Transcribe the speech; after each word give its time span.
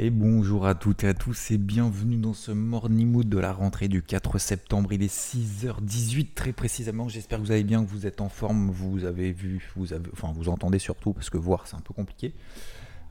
Et 0.00 0.10
bonjour 0.10 0.64
à 0.64 0.76
toutes 0.76 1.02
et 1.02 1.08
à 1.08 1.14
tous 1.14 1.50
et 1.50 1.58
bienvenue 1.58 2.18
dans 2.18 2.32
ce 2.32 2.52
morning 2.52 3.10
mood 3.10 3.28
de 3.28 3.36
la 3.36 3.52
rentrée 3.52 3.88
du 3.88 4.00
4 4.00 4.38
septembre. 4.38 4.92
Il 4.92 5.02
est 5.02 5.12
6h18 5.12 6.34
très 6.36 6.52
précisément. 6.52 7.08
J'espère 7.08 7.40
que 7.40 7.44
vous 7.44 7.50
allez 7.50 7.64
bien, 7.64 7.84
que 7.84 7.90
vous 7.90 8.06
êtes 8.06 8.20
en 8.20 8.28
forme. 8.28 8.70
Vous 8.70 9.04
avez 9.04 9.32
vu, 9.32 9.72
vous 9.74 9.92
avez, 9.92 10.08
enfin 10.12 10.30
vous 10.32 10.48
entendez 10.48 10.78
surtout 10.78 11.14
parce 11.14 11.30
que 11.30 11.36
voir 11.36 11.66
c'est 11.66 11.74
un 11.74 11.80
peu 11.80 11.94
compliqué. 11.94 12.32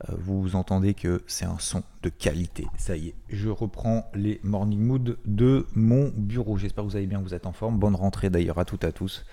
Euh, 0.08 0.14
vous 0.18 0.56
entendez 0.56 0.94
que 0.94 1.22
c'est 1.26 1.44
un 1.44 1.58
son 1.58 1.82
de 2.02 2.08
qualité. 2.08 2.66
Ça 2.78 2.96
y 2.96 3.08
est, 3.08 3.14
je 3.28 3.50
reprends 3.50 4.10
les 4.14 4.40
morning 4.42 4.80
mood 4.80 5.18
de 5.26 5.66
mon 5.74 6.10
bureau. 6.16 6.56
J'espère 6.56 6.84
que 6.84 6.88
vous 6.88 6.96
allez 6.96 7.06
bien, 7.06 7.18
que 7.18 7.24
vous 7.24 7.34
êtes 7.34 7.44
en 7.44 7.52
forme. 7.52 7.78
Bonne 7.78 7.96
rentrée 7.96 8.30
d'ailleurs 8.30 8.58
à 8.58 8.64
toutes 8.64 8.84
et 8.84 8.86
à 8.86 8.92
tous. 8.92 9.26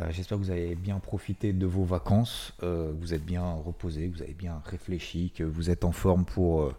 Euh, 0.00 0.06
j'espère 0.10 0.38
que 0.38 0.42
vous 0.42 0.50
avez 0.50 0.74
bien 0.74 0.98
profité 0.98 1.52
de 1.52 1.66
vos 1.66 1.84
vacances, 1.84 2.54
euh, 2.62 2.92
vous 2.98 3.14
êtes 3.14 3.24
bien 3.24 3.44
reposé, 3.64 4.08
que 4.08 4.16
vous 4.16 4.22
avez 4.22 4.34
bien 4.34 4.60
réfléchi, 4.64 5.32
que 5.36 5.44
vous 5.44 5.70
êtes 5.70 5.84
en 5.84 5.92
forme 5.92 6.24
pour, 6.24 6.62
euh, 6.62 6.74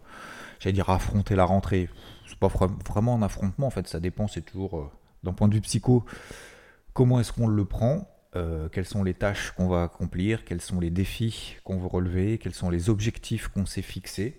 j'allais 0.60 0.74
dire, 0.74 0.90
affronter 0.90 1.34
la 1.34 1.44
rentrée. 1.44 1.88
C'est 2.26 2.38
pas 2.38 2.48
vraiment 2.48 3.14
un 3.14 3.22
affrontement 3.22 3.68
en 3.68 3.70
fait, 3.70 3.86
ça 3.88 4.00
dépend, 4.00 4.28
c'est 4.28 4.42
toujours 4.42 4.90
d'un 5.22 5.32
point 5.32 5.48
de 5.48 5.54
vue 5.54 5.60
psycho, 5.60 6.04
comment 6.92 7.20
est-ce 7.20 7.32
qu'on 7.32 7.46
le 7.46 7.64
prend, 7.64 8.10
quelles 8.70 8.84
sont 8.84 9.02
les 9.02 9.14
tâches 9.14 9.52
qu'on 9.52 9.66
va 9.66 9.84
accomplir, 9.84 10.44
quels 10.44 10.60
sont 10.60 10.78
les 10.78 10.90
défis 10.90 11.56
qu'on 11.64 11.78
veut 11.78 11.86
relever, 11.86 12.36
quels 12.36 12.52
sont 12.52 12.68
les 12.68 12.90
objectifs 12.90 13.48
qu'on 13.48 13.64
s'est 13.64 13.80
fixés. 13.80 14.38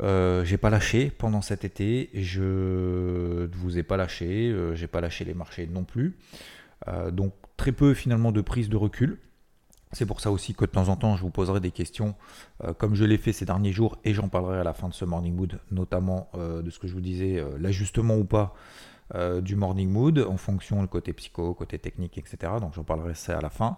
j'ai 0.00 0.58
pas 0.58 0.68
lâché 0.68 1.10
pendant 1.10 1.40
cet 1.40 1.64
été, 1.64 2.10
je 2.12 3.46
ne 3.46 3.56
vous 3.56 3.78
ai 3.78 3.82
pas 3.82 3.96
lâché, 3.96 4.54
j'ai 4.74 4.86
pas 4.86 5.00
lâché 5.00 5.24
les 5.24 5.32
marchés 5.32 5.66
non 5.66 5.84
plus. 5.84 6.18
Donc 7.12 7.32
très 7.56 7.72
peu 7.72 7.94
finalement 7.94 8.32
de 8.32 8.40
prise 8.40 8.68
de 8.68 8.76
recul. 8.76 9.18
C'est 9.92 10.06
pour 10.06 10.20
ça 10.20 10.30
aussi 10.30 10.54
que 10.54 10.64
de 10.64 10.70
temps 10.70 10.88
en 10.88 10.96
temps, 10.96 11.16
je 11.16 11.22
vous 11.22 11.30
poserai 11.30 11.60
des 11.60 11.70
questions, 11.70 12.14
euh, 12.64 12.72
comme 12.72 12.94
je 12.94 13.04
l'ai 13.04 13.18
fait 13.18 13.32
ces 13.32 13.44
derniers 13.44 13.72
jours, 13.72 13.98
et 14.04 14.14
j'en 14.14 14.28
parlerai 14.28 14.58
à 14.58 14.64
la 14.64 14.72
fin 14.72 14.88
de 14.88 14.94
ce 14.94 15.04
morning 15.04 15.34
mood, 15.34 15.60
notamment 15.70 16.30
euh, 16.34 16.62
de 16.62 16.70
ce 16.70 16.78
que 16.78 16.88
je 16.88 16.94
vous 16.94 17.02
disais, 17.02 17.38
euh, 17.38 17.58
l'ajustement 17.58 18.16
ou 18.16 18.24
pas 18.24 18.54
du 19.42 19.56
morning 19.56 19.90
mood, 19.90 20.20
en 20.20 20.38
fonction 20.38 20.80
du 20.80 20.88
côté 20.88 21.12
psycho, 21.12 21.52
côté 21.52 21.78
technique, 21.78 22.16
etc. 22.16 22.54
Donc 22.62 22.72
j'en 22.72 22.82
parlerai 22.82 23.12
ça 23.12 23.36
à 23.36 23.42
la 23.42 23.50
fin. 23.50 23.76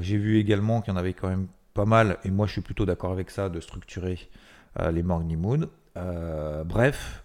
J'ai 0.00 0.16
vu 0.16 0.40
également 0.40 0.80
qu'il 0.80 0.92
y 0.92 0.96
en 0.96 0.98
avait 0.98 1.12
quand 1.12 1.28
même 1.28 1.46
pas 1.74 1.84
mal, 1.84 2.18
et 2.24 2.30
moi 2.32 2.48
je 2.48 2.52
suis 2.54 2.60
plutôt 2.60 2.84
d'accord 2.84 3.12
avec 3.12 3.30
ça, 3.30 3.48
de 3.48 3.60
structurer 3.60 4.18
les 4.90 5.04
morning 5.04 5.38
mood. 5.38 5.68
bref, 6.64 7.23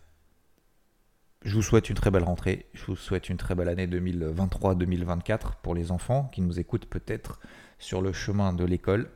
je 1.43 1.55
vous 1.55 1.61
souhaite 1.61 1.89
une 1.89 1.95
très 1.95 2.11
belle 2.11 2.23
rentrée. 2.23 2.65
Je 2.73 2.85
vous 2.85 2.97
souhaite 2.97 3.29
une 3.29 3.37
très 3.37 3.55
belle 3.55 3.69
année 3.69 3.87
2023-2024 3.87 5.53
pour 5.61 5.73
les 5.73 5.91
enfants 5.91 6.29
qui 6.33 6.41
nous 6.41 6.59
écoutent 6.59 6.85
peut-être 6.85 7.39
sur 7.77 8.01
le 8.01 8.11
chemin 8.11 8.51
de 8.51 8.65
l'école. 8.65 9.09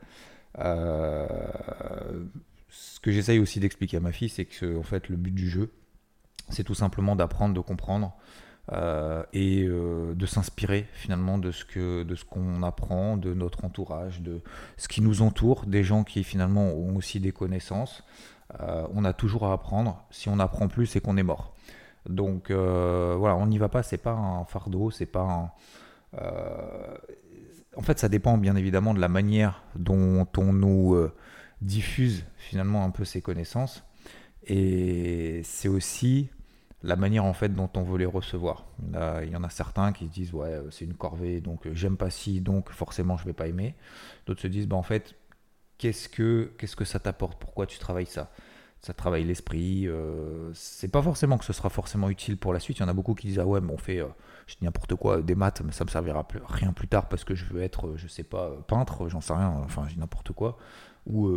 Euh, 0.58 1.26
ce 2.70 2.98
que 3.00 3.12
j'essaye 3.12 3.38
aussi 3.38 3.60
d'expliquer 3.60 3.98
à 3.98 4.00
ma 4.00 4.12
fille, 4.12 4.30
c'est 4.30 4.46
que 4.46 4.78
en 4.78 4.82
fait, 4.82 5.10
le 5.10 5.16
but 5.16 5.34
du 5.34 5.50
jeu, 5.50 5.70
c'est 6.48 6.64
tout 6.64 6.74
simplement 6.74 7.14
d'apprendre, 7.14 7.54
de 7.54 7.60
comprendre 7.60 8.16
euh, 8.72 9.22
et 9.34 9.64
euh, 9.64 10.14
de 10.14 10.24
s'inspirer 10.24 10.86
finalement 10.94 11.36
de 11.36 11.50
ce 11.50 11.66
que 11.66 12.04
de 12.04 12.14
ce 12.14 12.24
qu'on 12.24 12.62
apprend, 12.62 13.18
de 13.18 13.34
notre 13.34 13.66
entourage, 13.66 14.22
de 14.22 14.40
ce 14.78 14.88
qui 14.88 15.02
nous 15.02 15.20
entoure, 15.20 15.66
des 15.66 15.84
gens 15.84 16.04
qui 16.04 16.24
finalement 16.24 16.68
ont 16.68 16.96
aussi 16.96 17.20
des 17.20 17.32
connaissances. 17.32 18.02
on 18.60 19.04
a 19.04 19.12
toujours 19.12 19.44
à 19.46 19.52
apprendre. 19.52 20.02
Si 20.10 20.30
on 20.30 20.38
apprend 20.38 20.68
plus, 20.68 20.86
c'est 20.86 21.00
qu'on 21.00 21.18
est 21.18 21.22
mort. 21.22 21.53
Donc 22.08 22.50
euh, 22.50 23.16
voilà, 23.18 23.36
on 23.36 23.46
n'y 23.46 23.58
va 23.58 23.68
pas, 23.68 23.82
c'est 23.82 23.98
pas 23.98 24.12
un 24.12 24.44
fardeau, 24.44 24.90
c'est 24.90 25.06
pas 25.06 25.22
un. 25.22 25.50
Euh, 26.20 26.96
en 27.76 27.82
fait, 27.82 27.98
ça 27.98 28.08
dépend 28.08 28.38
bien 28.38 28.56
évidemment 28.56 28.94
de 28.94 29.00
la 29.00 29.08
manière 29.08 29.62
dont 29.74 30.26
on 30.36 30.52
nous 30.52 30.94
euh, 30.94 31.12
diffuse 31.60 32.24
finalement 32.36 32.84
un 32.84 32.90
peu 32.90 33.04
ces 33.04 33.20
connaissances. 33.22 33.84
Et 34.46 35.40
c'est 35.44 35.68
aussi 35.68 36.28
la 36.82 36.96
manière 36.96 37.24
en 37.24 37.32
fait 37.32 37.48
dont 37.54 37.70
on 37.76 37.82
veut 37.82 37.96
les 37.96 38.06
recevoir. 38.06 38.66
il 39.22 39.30
y 39.30 39.36
en 39.36 39.42
a 39.42 39.48
certains 39.48 39.92
qui 39.92 40.04
se 40.06 40.10
disent 40.10 40.34
ouais 40.34 40.60
c'est 40.70 40.84
une 40.84 40.92
corvée 40.92 41.40
donc 41.40 41.66
j'aime 41.72 41.96
pas 41.96 42.10
si 42.10 42.42
donc 42.42 42.70
forcément 42.70 43.16
je 43.16 43.24
vais 43.24 43.32
pas 43.32 43.48
aimer. 43.48 43.74
D'autres 44.26 44.42
se 44.42 44.48
disent 44.48 44.68
bah 44.68 44.76
en 44.76 44.82
fait 44.82 45.14
qu'est-ce 45.78 46.10
que 46.10 46.52
qu'est-ce 46.58 46.76
que 46.76 46.84
ça 46.84 46.98
t'apporte? 46.98 47.38
Pourquoi 47.40 47.66
tu 47.66 47.78
travailles 47.78 48.06
ça? 48.06 48.30
Ça 48.84 48.92
travaille 48.92 49.24
l'esprit. 49.24 49.88
Euh, 49.88 50.50
c'est 50.52 50.88
pas 50.88 51.00
forcément 51.00 51.38
que 51.38 51.44
ce 51.46 51.54
sera 51.54 51.70
forcément 51.70 52.10
utile 52.10 52.36
pour 52.36 52.52
la 52.52 52.60
suite. 52.60 52.78
Il 52.78 52.82
y 52.82 52.84
en 52.84 52.88
a 52.88 52.92
beaucoup 52.92 53.14
qui 53.14 53.28
disent 53.28 53.38
ah 53.38 53.46
ouais, 53.46 53.62
mais 53.62 53.72
on 53.72 53.78
fait, 53.78 54.00
euh, 54.00 54.08
je 54.46 54.56
dis 54.56 54.64
n'importe 54.64 54.94
quoi, 54.94 55.22
des 55.22 55.34
maths, 55.34 55.62
mais 55.64 55.72
ça 55.72 55.84
me 55.84 55.90
servira 55.90 56.28
plus, 56.28 56.40
rien 56.46 56.74
plus 56.74 56.86
tard 56.86 57.08
parce 57.08 57.24
que 57.24 57.34
je 57.34 57.46
veux 57.46 57.62
être, 57.62 57.86
euh, 57.86 57.96
je 57.96 58.06
sais 58.08 58.24
pas, 58.24 58.50
peintre, 58.68 59.08
j'en 59.08 59.22
sais 59.22 59.32
rien. 59.32 59.54
Enfin, 59.64 59.86
je 59.88 59.98
n'importe 59.98 60.32
quoi 60.32 60.58
ou 61.06 61.28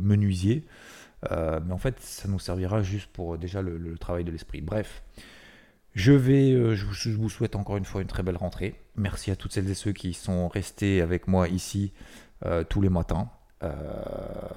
menuisier. 0.00 0.66
mais 1.30 1.72
en 1.72 1.78
fait, 1.78 2.00
ça 2.00 2.26
nous 2.28 2.40
servira 2.40 2.82
juste 2.82 3.08
pour 3.12 3.38
déjà 3.38 3.62
le, 3.62 3.96
travail 3.98 4.24
de 4.24 4.32
l'esprit. 4.32 4.60
Bref. 4.60 5.02
Je 5.94 6.12
vais, 6.12 6.74
je 6.74 7.10
vous 7.10 7.28
souhaite 7.28 7.54
encore 7.54 7.76
une 7.76 7.84
fois 7.84 8.00
une 8.00 8.08
très 8.08 8.24
belle 8.24 8.36
rentrée. 8.36 8.74
Merci 8.96 9.30
à 9.30 9.36
toutes 9.36 9.52
celles 9.52 9.70
et 9.70 9.74
ceux 9.74 9.92
qui 9.92 10.12
sont 10.12 10.48
restés 10.48 11.00
avec 11.02 11.28
moi 11.28 11.48
ici 11.48 11.92
tous 12.68 12.80
les 12.80 12.88
matins. 12.88 13.30
Euh, 13.62 13.70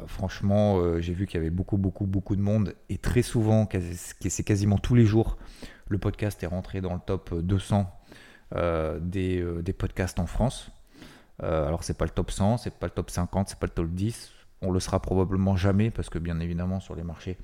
franchement, 0.08 0.78
euh, 0.78 1.00
j'ai 1.00 1.14
vu 1.14 1.28
qu'il 1.28 1.36
y 1.36 1.42
avait 1.42 1.52
beaucoup, 1.52 1.78
beaucoup, 1.78 2.06
beaucoup 2.06 2.36
de 2.36 2.42
monde 2.42 2.76
et 2.90 2.98
très 2.98 3.22
souvent, 3.22 3.68
c'est 4.28 4.44
quasiment 4.44 4.78
tous 4.78 4.96
les 4.96 5.06
jours, 5.06 5.38
le 5.90 5.98
podcast 5.98 6.42
est 6.44 6.48
rentré 6.48 6.82
dans 6.82 6.94
le 6.94 7.00
top 7.06 7.34
200 7.34 7.92
euh, 8.56 9.00
des, 9.00 9.74
podcasts 9.74 10.20
en 10.20 10.26
France. 10.26 10.72
alors, 11.40 11.84
c'est 11.84 11.98
pas 11.98 12.06
le 12.06 12.12
top 12.12 12.32
100, 12.32 12.58
c'est 12.58 12.74
pas 12.74 12.88
le 12.88 12.92
top 12.92 13.12
50, 13.12 13.50
c'est 13.50 13.60
pas 13.60 13.68
le 13.68 13.74
top 13.74 13.90
10. 13.90 14.32
On 14.62 14.72
le 14.72 14.80
sera 14.80 15.02
probablement 15.02 15.56
jamais 15.56 15.92
parce 15.92 16.10
que, 16.10 16.18
bien 16.18 16.40
évidemment, 16.40 16.80
sur 16.80 16.96
les 16.96 17.04
marchés, 17.04 17.38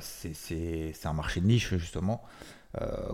c'est 0.00 0.94
un 1.04 1.12
marché 1.12 1.40
de 1.40 1.46
niche 1.46 1.74
justement. 1.76 2.22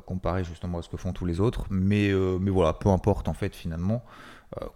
comparé 0.06 0.44
justement 0.44 0.78
à 0.78 0.82
ce 0.82 0.88
que 0.88 0.97
font 0.97 1.12
tous 1.12 1.26
les 1.26 1.41
autres. 1.41 1.66
Mais 1.70 2.12
voilà, 2.12 2.72
peu 2.75 2.91
importe 2.91 3.26
en 3.28 3.34
fait 3.34 3.56
finalement 3.56 4.04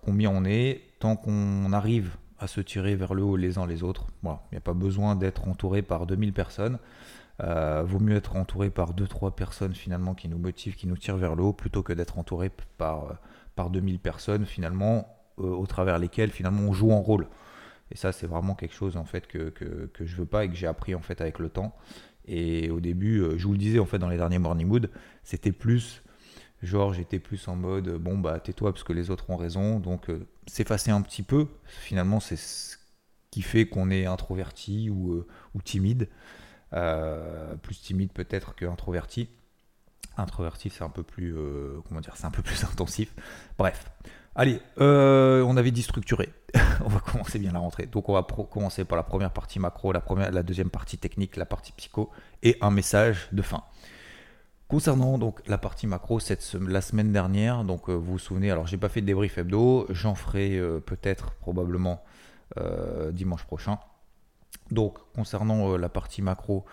combien 0.03 0.31
on 0.31 0.45
est, 0.45 0.83
tant 0.99 1.15
qu'on 1.15 1.73
arrive 1.73 2.17
à 2.41 2.47
se 2.47 2.61
tirer 2.61 2.97
vers 2.97 3.15
le 3.15 3.23
haut 3.23 3.37
les 3.37 3.59
uns 3.59 3.67
les 3.67 3.83
autres. 3.83 4.07
Il 4.25 4.31
n'y 4.53 4.59
a 4.59 4.63
pas 4.63 4.73
besoin 4.73 5.15
d'être 5.15 5.47
entouré 5.47 5.83
par 5.83 6.07
2000 6.07 6.33
personnes. 6.33 6.79
Euh, 7.43 7.83
vaut 7.85 8.01
mieux 8.01 8.17
être 8.17 8.37
entouré 8.37 8.71
par 8.71 8.95
2-3 8.95 9.35
personnes 9.35 9.75
finalement 9.75 10.15
qui 10.15 10.29
nous 10.29 10.39
motivent, 10.39 10.75
qui 10.75 10.87
nous 10.87 10.97
tirent 10.97 11.17
vers 11.17 11.37
le 11.37 11.45
haut, 11.45 11.53
plutôt 11.53 11.83
que 11.83 11.93
d'être 11.93 12.19
entouré 12.19 12.51
par, 12.79 13.05
euh, 13.05 13.13
par 13.57 13.71
2000 13.71 13.99
personnes 13.99 14.45
finalement 14.45 15.17
euh, 15.39 15.45
au 15.45 15.67
travers 15.67 15.99
lesquelles 15.99 16.31
finalement 16.31 16.63
on 16.63 16.73
joue 16.73 16.91
en 16.91 17.01
rôle. 17.01 17.29
Et 17.93 17.97
ça 17.97 18.13
c'est 18.13 18.27
vraiment 18.27 18.55
quelque 18.55 18.75
chose 18.75 18.97
en 18.97 19.05
fait 19.05 19.27
que, 19.27 19.51
que, 19.51 19.91
que 19.93 20.05
je 20.05 20.17
veux 20.17 20.27
pas 20.27 20.45
et 20.45 20.49
que 20.49 20.55
j'ai 20.55 20.67
appris 20.67 20.95
en 20.95 21.01
fait 21.01 21.21
avec 21.21 21.39
le 21.39 21.51
temps. 21.51 21.75
Et 22.27 22.71
au 22.71 22.81
début, 22.81 23.25
je 23.37 23.47
vous 23.47 23.53
le 23.53 23.59
disais 23.59 23.79
en 23.79 23.87
fait 23.87 23.99
dans 23.99 24.09
les 24.09 24.19
derniers 24.19 24.39
Morning 24.39 24.67
Mood, 24.67 24.91
c'était 25.25 25.53
plus 25.53 26.03
Genre, 26.63 26.93
j'étais 26.93 27.19
plus 27.19 27.49
en 27.49 27.57
mode, 27.57 27.89
bon, 27.97 28.19
bah, 28.19 28.39
tais-toi 28.39 28.73
parce 28.73 28.85
que 28.85 28.93
les 28.93 29.11
autres 29.11 29.31
ont 29.31 29.37
raison. 29.37 29.81
Donc, 29.81 30.11
s'effacer 30.51 30.91
un 30.91 31.03
petit 31.03 31.23
peu, 31.23 31.47
finalement, 31.65 32.21
c'est 32.21 32.37
ce 32.37 32.77
qui 33.31 33.43
fait 33.43 33.67
qu'on 33.67 33.91
est 33.91 34.07
introverti 34.07 34.91
ou, 34.91 35.13
euh, 35.13 35.27
ou 35.55 35.63
timide. 35.63 36.09
Euh, 36.73 37.55
plus 37.57 37.81
timide 37.81 38.13
peut-être 38.13 38.55
que 38.55 38.65
introverti. 38.65 39.29
C'est 40.71 40.83
un 40.83 40.91
peu 40.91 41.03
plus, 41.03 41.35
comment 41.89 42.01
dire, 42.01 42.15
c'est 42.17 42.27
un 42.27 42.31
peu 42.31 42.43
plus 42.43 42.63
intensif. 42.71 43.15
Bref. 43.57 43.91
Allez, 44.35 44.61
on 44.77 45.57
avait 45.57 45.71
dit 45.71 45.83
structuré. 45.83 46.29
on 46.85 46.89
va 46.89 47.01
commencer 47.01 47.39
bien 47.39 47.53
la 47.53 47.59
rentrée. 47.59 47.87
Donc, 47.87 48.09
on 48.09 48.13
va 48.13 48.23
commencer 48.23 48.85
par 48.85 48.97
la 48.97 49.03
première 49.03 49.33
partie 49.33 49.59
macro, 49.59 49.93
la, 49.93 50.01
première, 50.01 50.31
la 50.31 50.43
deuxième 50.43 50.71
partie 50.71 50.99
technique, 50.99 51.37
la 51.37 51.47
partie 51.47 51.73
psycho 51.73 52.11
et 52.43 52.59
un 52.61 52.71
message 52.71 53.29
de 53.33 53.43
fin. 53.43 53.65
Concernant 54.71 55.19
donc 55.19 55.41
la 55.49 55.59
partie 55.59 55.89
macro, 55.89 56.21
cette, 56.21 56.55
la 56.55 56.81
semaine 56.81 57.11
dernière, 57.11 57.65
donc 57.65 57.91
euh, 57.91 57.95
vous 57.95 58.13
vous 58.13 58.19
souvenez, 58.21 58.53
alors 58.53 58.69
j'ai 58.69 58.77
pas 58.77 58.89
fait 58.89 59.01
de 59.01 59.07
débrief 59.07 59.37
hebdo, 59.37 59.89
j'en 59.91 60.15
ferai 60.15 60.57
euh, 60.57 60.79
peut-être 60.79 61.33
probablement 61.33 62.05
euh, 62.57 63.11
dimanche 63.11 63.43
prochain. 63.43 63.81
Donc 64.71 64.99
concernant 65.13 65.77
la 65.77 65.89
partie 65.89 66.23
macro 66.23 66.65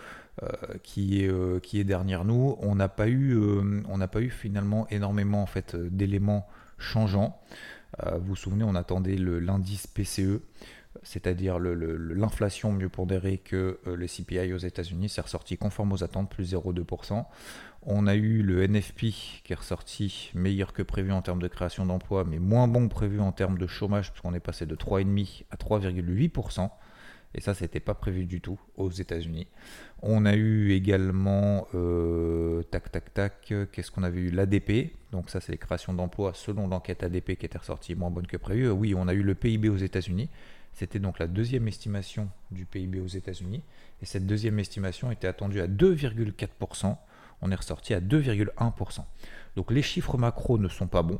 qui, 0.83 1.23
est, 1.23 1.61
qui 1.63 1.79
est 1.79 1.83
derrière 1.83 2.23
nous, 2.23 2.55
on 2.59 2.75
n'a 2.75 2.89
pas 2.89 3.07
eu 3.07 3.35
pas 4.11 4.21
eu 4.21 4.29
finalement 4.29 4.87
énormément 4.89 5.41
en 5.41 5.47
fait 5.47 5.75
d'éléments 5.75 6.47
changeants. 6.77 7.41
vous 8.03 8.19
vous 8.21 8.35
souvenez, 8.35 8.63
on 8.63 8.75
attendait 8.75 9.15
l'indice 9.17 9.87
PCE 9.87 10.41
c'est-à-dire 11.03 11.59
l'inflation 11.59 12.71
mieux 12.71 12.89
pondérée 12.89 13.37
que 13.37 13.79
le 13.85 14.07
CPI 14.07 14.53
aux 14.53 14.57
États-Unis, 14.57 15.09
c'est 15.09 15.21
ressorti 15.21 15.57
conforme 15.57 15.91
aux 15.93 16.03
attentes, 16.03 16.29
plus 16.29 16.53
0,2%. 16.53 17.25
On 17.83 18.07
a 18.07 18.15
eu 18.15 18.41
le 18.43 18.67
NFP 18.67 18.99
qui 19.43 19.53
est 19.53 19.55
ressorti 19.55 20.31
meilleur 20.33 20.73
que 20.73 20.83
prévu 20.83 21.11
en 21.11 21.21
termes 21.21 21.41
de 21.41 21.47
création 21.47 21.85
d'emplois, 21.85 22.25
mais 22.25 22.39
moins 22.39 22.67
bon 22.67 22.87
que 22.87 22.93
prévu 22.93 23.19
en 23.21 23.31
termes 23.31 23.57
de 23.57 23.67
chômage, 23.67 24.11
puisqu'on 24.11 24.33
est 24.33 24.41
passé 24.41 24.65
de 24.65 24.75
3,5 24.75 25.45
à 25.51 25.55
3,8%. 25.55 26.69
Et 27.33 27.41
ça, 27.41 27.53
c'était 27.53 27.79
pas 27.79 27.93
prévu 27.93 28.25
du 28.25 28.41
tout 28.41 28.59
aux 28.77 28.89
États-Unis. 28.89 29.47
On 30.01 30.25
a 30.25 30.35
eu 30.35 30.71
également, 30.71 31.67
euh, 31.75 32.63
tac, 32.63 32.91
tac, 32.91 33.13
tac, 33.13 33.53
qu'est-ce 33.71 33.91
qu'on 33.91 34.03
avait 34.03 34.19
eu? 34.19 34.31
L'ADP, 34.31 34.91
donc 35.11 35.29
ça, 35.29 35.39
c'est 35.39 35.51
les 35.51 35.57
créations 35.57 35.93
d'emplois 35.93 36.33
selon 36.33 36.67
l'enquête 36.67 37.03
ADP 37.03 37.35
qui 37.35 37.45
était 37.45 37.57
ressortie 37.57 37.95
moins 37.95 38.09
bonne 38.09 38.27
que 38.27 38.37
prévu. 38.37 38.69
Oui, 38.69 38.95
on 38.95 39.07
a 39.07 39.13
eu 39.13 39.23
le 39.23 39.35
PIB 39.35 39.69
aux 39.69 39.77
États-Unis, 39.77 40.29
C'était 40.77 40.99
donc 40.99 41.17
la 41.17 41.25
deuxième 41.25 41.67
estimation 41.67 42.29
du 42.51 42.65
PIB 42.65 42.99
aux 42.99 43.07
États-Unis. 43.07 43.63
Et 44.03 44.05
cette 44.05 44.27
deuxième 44.27 44.59
estimation 44.59 45.09
était 45.09 45.25
attendue 45.25 45.59
à 45.59 45.65
2,4%. 45.65 46.95
On 47.41 47.51
est 47.51 47.55
ressorti 47.55 47.95
à 47.95 47.99
2,1%. 47.99 48.99
Donc 49.55 49.71
les 49.71 49.81
chiffres 49.81 50.19
macro 50.19 50.59
ne 50.59 50.67
sont 50.67 50.85
pas 50.85 51.01
bons. 51.01 51.19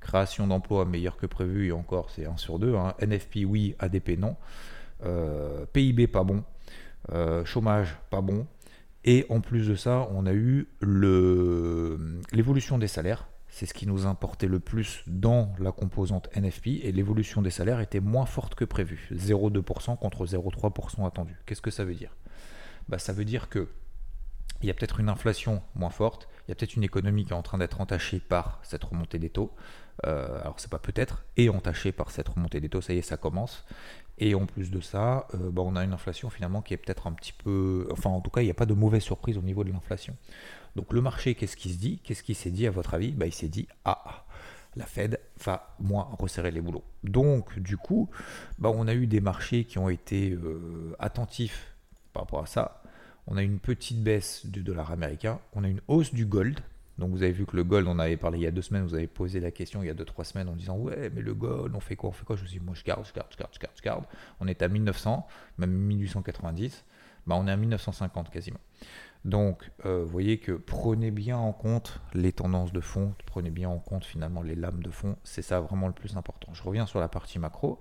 Création 0.00 0.48
d'emplois 0.48 0.84
meilleure 0.84 1.16
que 1.16 1.26
prévu, 1.26 1.68
et 1.68 1.72
encore 1.72 2.10
c'est 2.10 2.26
1 2.26 2.38
sur 2.38 2.58
2. 2.58 2.74
Hein. 2.74 2.94
NFP 3.00 3.44
oui, 3.46 3.76
ADP 3.78 4.18
non. 4.18 4.34
Euh, 5.04 5.64
PIB 5.72 6.08
pas 6.08 6.24
bon. 6.24 6.42
Euh, 7.12 7.44
chômage 7.44 7.94
pas 8.10 8.20
bon. 8.20 8.48
Et 9.04 9.26
en 9.28 9.40
plus 9.40 9.68
de 9.68 9.76
ça, 9.76 10.08
on 10.10 10.26
a 10.26 10.32
eu 10.32 10.66
l'évolution 12.32 12.78
des 12.78 12.88
salaires. 12.88 13.28
C'est 13.58 13.66
ce 13.66 13.74
qui 13.74 13.88
nous 13.88 14.06
importait 14.06 14.46
le 14.46 14.60
plus 14.60 15.02
dans 15.08 15.52
la 15.58 15.72
composante 15.72 16.28
NFP. 16.36 16.68
Et 16.84 16.92
l'évolution 16.92 17.42
des 17.42 17.50
salaires 17.50 17.80
était 17.80 17.98
moins 17.98 18.24
forte 18.24 18.54
que 18.54 18.64
prévu. 18.64 19.08
0,2% 19.12 19.98
contre 19.98 20.26
0,3% 20.26 21.04
attendu. 21.04 21.34
Qu'est-ce 21.44 21.60
que 21.60 21.72
ça 21.72 21.82
veut 21.84 21.96
dire? 21.96 22.14
Bah, 22.88 23.00
Ça 23.00 23.12
veut 23.12 23.24
dire 23.24 23.48
que 23.48 23.66
il 24.62 24.68
y 24.68 24.70
a 24.70 24.74
peut-être 24.74 25.00
une 25.00 25.08
inflation 25.08 25.60
moins 25.74 25.90
forte, 25.90 26.28
il 26.46 26.50
y 26.50 26.52
a 26.52 26.54
peut-être 26.54 26.76
une 26.76 26.84
économie 26.84 27.24
qui 27.24 27.32
est 27.32 27.36
en 27.36 27.42
train 27.42 27.58
d'être 27.58 27.80
entachée 27.80 28.20
par 28.20 28.60
cette 28.62 28.84
remontée 28.84 29.18
des 29.18 29.30
taux. 29.30 29.52
Euh, 30.06 30.40
alors 30.40 30.54
c'est 30.58 30.70
pas 30.70 30.78
peut-être, 30.78 31.24
et 31.36 31.48
entachée 31.48 31.90
par 31.90 32.12
cette 32.12 32.28
remontée 32.28 32.60
des 32.60 32.68
taux, 32.68 32.80
ça 32.80 32.92
y 32.92 32.98
est, 32.98 33.02
ça 33.02 33.16
commence. 33.16 33.64
Et 34.18 34.34
en 34.34 34.46
plus 34.46 34.70
de 34.70 34.80
ça, 34.80 35.26
euh, 35.34 35.50
bah, 35.50 35.62
on 35.64 35.76
a 35.76 35.84
une 35.84 35.92
inflation 35.92 36.28
finalement 36.30 36.60
qui 36.60 36.74
est 36.74 36.76
peut-être 36.76 37.06
un 37.06 37.12
petit 37.12 37.32
peu... 37.32 37.88
Enfin 37.92 38.10
en 38.10 38.20
tout 38.20 38.30
cas, 38.30 38.40
il 38.40 38.44
n'y 38.44 38.50
a 38.50 38.54
pas 38.54 38.66
de 38.66 38.74
mauvaise 38.74 39.02
surprise 39.02 39.38
au 39.38 39.42
niveau 39.42 39.64
de 39.64 39.72
l'inflation. 39.72 40.16
Donc 40.76 40.92
le 40.92 41.00
marché, 41.00 41.34
qu'est-ce 41.34 41.56
qu'il 41.56 41.72
se 41.72 41.78
dit? 41.78 42.00
Qu'est-ce 42.02 42.22
qu'il 42.22 42.34
s'est 42.34 42.50
dit 42.50 42.66
à 42.66 42.70
votre 42.70 42.94
avis? 42.94 43.12
Bah, 43.12 43.26
Il 43.26 43.32
s'est 43.32 43.48
dit, 43.48 43.68
ah, 43.84 44.24
la 44.76 44.86
Fed 44.86 45.20
va 45.44 45.74
moins 45.80 46.08
resserrer 46.18 46.50
les 46.50 46.60
boulots. 46.60 46.84
Donc 47.04 47.58
du 47.58 47.76
coup, 47.76 48.08
bah, 48.58 48.70
on 48.74 48.86
a 48.88 48.94
eu 48.94 49.06
des 49.06 49.20
marchés 49.20 49.64
qui 49.64 49.78
ont 49.78 49.88
été 49.88 50.32
euh, 50.32 50.94
attentifs 50.98 51.74
par 52.12 52.24
rapport 52.24 52.42
à 52.42 52.46
ça. 52.46 52.82
On 53.26 53.36
a 53.36 53.42
une 53.42 53.58
petite 53.58 54.02
baisse 54.02 54.46
du 54.46 54.62
dollar 54.62 54.90
américain, 54.90 55.38
on 55.52 55.62
a 55.62 55.68
une 55.68 55.82
hausse 55.86 56.14
du 56.14 56.24
gold, 56.24 56.60
donc 56.98 57.10
vous 57.10 57.22
avez 57.22 57.32
vu 57.32 57.46
que 57.46 57.56
le 57.56 57.64
gold, 57.64 57.86
on 57.86 57.98
avait 57.98 58.16
parlé 58.16 58.38
il 58.38 58.42
y 58.42 58.46
a 58.46 58.50
deux 58.50 58.62
semaines, 58.62 58.82
vous 58.82 58.94
avez 58.94 59.06
posé 59.06 59.38
la 59.38 59.52
question 59.52 59.82
il 59.82 59.86
y 59.86 59.90
a 59.90 59.94
deux, 59.94 60.04
trois 60.04 60.24
semaines 60.24 60.48
en 60.48 60.56
disant 60.56 60.76
ouais 60.76 61.10
mais 61.14 61.22
le 61.22 61.32
gold, 61.32 61.74
on 61.74 61.80
fait 61.80 61.96
quoi 61.96 62.10
On 62.10 62.12
fait 62.12 62.24
quoi? 62.24 62.36
Je 62.36 62.42
vous 62.42 62.48
dis 62.48 62.60
moi 62.60 62.74
je 62.74 62.82
garde, 62.82 63.06
je 63.06 63.12
garde, 63.12 63.28
je 63.30 63.36
garde, 63.36 63.52
je 63.54 63.58
garde, 63.60 63.74
je 63.76 63.82
garde. 63.82 64.04
On 64.40 64.48
est 64.48 64.62
à 64.62 64.68
1900, 64.68 65.26
même 65.58 65.70
1890, 65.70 66.84
bah, 67.26 67.36
on 67.38 67.46
est 67.46 67.52
à 67.52 67.56
1950 67.56 68.30
quasiment. 68.30 68.60
Donc 69.24 69.70
euh, 69.84 70.02
vous 70.02 70.10
voyez 70.10 70.38
que 70.38 70.52
prenez 70.52 71.10
bien 71.10 71.36
en 71.36 71.52
compte 71.52 72.00
les 72.14 72.32
tendances 72.32 72.72
de 72.72 72.80
fond, 72.80 73.14
prenez 73.26 73.50
bien 73.50 73.68
en 73.68 73.78
compte 73.78 74.04
finalement 74.04 74.42
les 74.42 74.54
lames 74.54 74.82
de 74.82 74.90
fond, 74.90 75.16
c'est 75.22 75.42
ça 75.42 75.60
vraiment 75.60 75.86
le 75.86 75.92
plus 75.92 76.16
important. 76.16 76.52
Je 76.54 76.62
reviens 76.62 76.86
sur 76.86 76.98
la 76.98 77.08
partie 77.08 77.38
macro. 77.38 77.78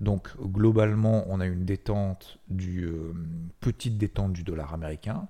Donc 0.00 0.30
globalement 0.40 1.24
on 1.28 1.40
a 1.40 1.46
une 1.46 1.64
détente 1.64 2.38
du 2.48 2.84
euh, 2.84 3.12
petite 3.60 3.96
détente 3.98 4.32
du 4.32 4.42
dollar 4.42 4.74
américain 4.74 5.28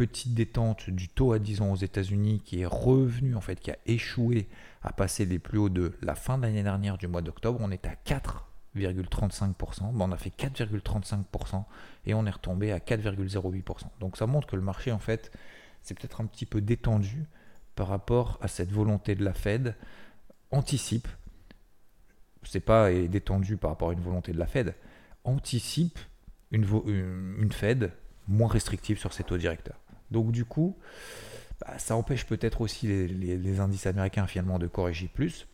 petite 0.00 0.32
détente 0.32 0.88
du 0.88 1.08
taux 1.08 1.34
à 1.34 1.38
10 1.38 1.60
ans 1.60 1.72
aux 1.72 1.76
États-Unis 1.76 2.40
qui 2.42 2.62
est 2.62 2.66
revenu, 2.66 3.36
en 3.36 3.42
fait, 3.42 3.60
qui 3.60 3.70
a 3.70 3.76
échoué 3.84 4.48
à 4.80 4.94
passer 4.94 5.26
les 5.26 5.38
plus 5.38 5.58
hauts 5.58 5.68
de 5.68 5.92
la 6.00 6.14
fin 6.14 6.38
de 6.38 6.44
l'année 6.44 6.62
dernière 6.62 6.96
du 6.96 7.06
mois 7.06 7.20
d'octobre. 7.20 7.58
On 7.60 7.70
est 7.70 7.86
à 7.86 7.92
4,35%. 8.06 9.92
on 9.92 10.10
a 10.10 10.16
fait 10.16 10.30
4,35% 10.30 11.64
et 12.06 12.14
on 12.14 12.24
est 12.24 12.30
retombé 12.30 12.72
à 12.72 12.78
4,08%. 12.78 13.88
Donc 14.00 14.16
ça 14.16 14.26
montre 14.26 14.46
que 14.46 14.56
le 14.56 14.62
marché, 14.62 14.90
en 14.90 14.98
fait, 14.98 15.32
c'est 15.82 15.92
peut-être 15.92 16.22
un 16.22 16.24
petit 16.24 16.46
peu 16.46 16.62
détendu 16.62 17.26
par 17.74 17.88
rapport 17.88 18.38
à 18.40 18.48
cette 18.48 18.72
volonté 18.72 19.14
de 19.14 19.22
la 19.22 19.34
Fed, 19.34 19.76
anticipe, 20.50 21.08
c'est 22.42 22.60
pas 22.60 22.90
détendu 22.90 23.58
par 23.58 23.72
rapport 23.72 23.90
à 23.90 23.92
une 23.92 24.00
volonté 24.00 24.32
de 24.32 24.38
la 24.38 24.46
Fed, 24.46 24.74
anticipe 25.24 25.98
une, 26.52 26.64
une 27.38 27.52
Fed 27.52 27.92
moins 28.28 28.48
restrictive 28.48 28.98
sur 28.98 29.12
ses 29.12 29.24
taux 29.24 29.36
directeurs. 29.36 29.78
Donc 30.10 30.32
du 30.32 30.44
coup, 30.44 30.76
bah, 31.60 31.78
ça 31.78 31.96
empêche 31.96 32.26
peut-être 32.26 32.60
aussi 32.60 32.86
les, 32.86 33.60
indices 33.60 33.86
américains 33.86 34.26
finalement 34.26 34.58
de 34.58 34.66
corriger 34.66 35.08
plus. 35.08 35.46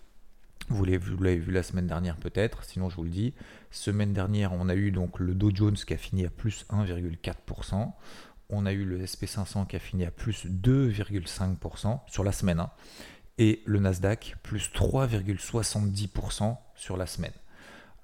Vous 0.68 0.84
l'avez 0.84 1.38
vu 1.38 1.52
la 1.52 1.62
semaine 1.62 1.86
dernière 1.86 2.16
peut-être, 2.16 2.64
sinon 2.64 2.90
je 2.90 2.96
vous 2.96 3.04
le 3.04 3.10
dis. 3.10 3.34
Semaine 3.70 4.12
dernière, 4.12 4.52
on 4.52 4.68
a 4.68 4.74
eu 4.74 4.90
donc 4.90 5.20
le 5.20 5.34
Dow 5.34 5.54
Jones 5.54 5.76
qui 5.76 5.94
a 5.94 5.96
fini 5.96 6.26
à 6.26 6.30
plus 6.30 6.66
1,4%. 6.70 7.92
On 8.48 8.66
a 8.66 8.72
eu 8.72 8.84
le 8.84 9.04
SP500 9.04 9.66
qui 9.66 9.76
a 9.76 9.78
fini 9.78 10.04
à 10.04 10.10
plus 10.10 10.46
2,5% 10.46 12.00
sur 12.06 12.24
la 12.24 12.32
semaine. 12.32 12.60
Hein. 12.60 12.70
et 13.38 13.62
le 13.66 13.78
Nasdaq 13.80 14.36
plus 14.42 14.70
3,70% 14.70 16.56
sur 16.74 16.96
la 16.96 17.06
semaine. 17.06 17.32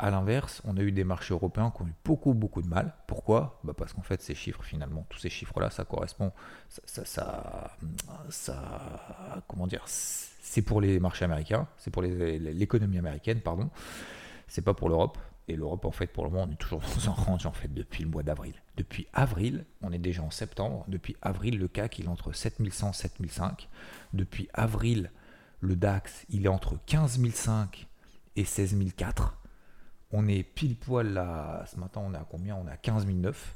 A 0.02 0.10
l'inverse, 0.10 0.60
on 0.64 0.76
a 0.76 0.80
eu 0.80 0.90
des 0.90 1.04
marchés 1.04 1.32
européens 1.32 1.70
qui 1.70 1.82
ont 1.82 1.86
eu 1.86 1.94
beaucoup, 2.04 2.34
beaucoup 2.34 2.60
de 2.60 2.66
mal. 2.66 2.92
Pourquoi? 3.06 3.60
Bah 3.62 3.72
Parce 3.72 3.92
qu'en 3.92 4.02
fait, 4.02 4.20
ces 4.20 4.34
chiffres, 4.34 4.64
finalement, 4.64 5.06
tous 5.08 5.20
ces 5.20 5.30
chiffres-là, 5.30 5.70
ça 5.70 5.84
correspond, 5.84 6.32
ça, 6.68 7.04
ça, 8.28 8.66
comment 9.46 9.68
dire, 9.68 9.84
c'est 9.86 10.62
pour 10.62 10.80
les 10.80 10.98
marchés 10.98 11.24
américains, 11.24 11.68
c'est 11.76 11.92
pour 11.92 12.02
l'économie 12.02 12.98
américaine, 12.98 13.40
pardon. 13.40 13.70
C'est 14.48 14.62
pas 14.62 14.74
pour 14.74 14.88
l'Europe. 14.88 15.18
Et 15.46 15.54
l'Europe, 15.54 15.84
en 15.84 15.92
fait, 15.92 16.08
pour 16.08 16.24
le 16.24 16.30
moment, 16.30 16.46
on 16.48 16.52
est 16.52 16.56
toujours 16.56 16.80
dans 16.80 17.08
un 17.08 17.12
range, 17.12 17.46
en 17.46 17.52
fait, 17.52 17.72
depuis 17.72 18.02
le 18.02 18.10
mois 18.10 18.24
d'avril. 18.24 18.54
Depuis 18.76 19.06
avril, 19.12 19.64
on 19.82 19.92
est 19.92 20.00
déjà 20.00 20.24
en 20.24 20.32
septembre. 20.32 20.84
Depuis 20.88 21.14
avril, 21.22 21.60
le 21.60 21.68
CAC, 21.68 22.00
il 22.00 22.06
est 22.06 22.08
entre 22.08 22.32
7100 22.32 22.90
et 22.90 22.94
7005. 22.94 23.68
Depuis 24.14 24.48
avril, 24.52 25.12
le 25.60 25.76
DAX, 25.76 26.26
il 26.28 26.46
est 26.46 26.48
entre 26.48 26.76
15005 26.86 27.86
et 28.34 28.44
16004 28.44 29.38
on 30.12 30.28
est 30.28 30.42
pile 30.42 30.76
poil 30.76 31.12
là. 31.12 31.64
Ce 31.66 31.78
matin, 31.78 32.02
on 32.04 32.14
est 32.14 32.18
à 32.18 32.26
combien? 32.28 32.56
On 32.56 32.68
est 32.68 32.72
à 32.72 32.76
15 32.76 33.06
009. 33.06 33.54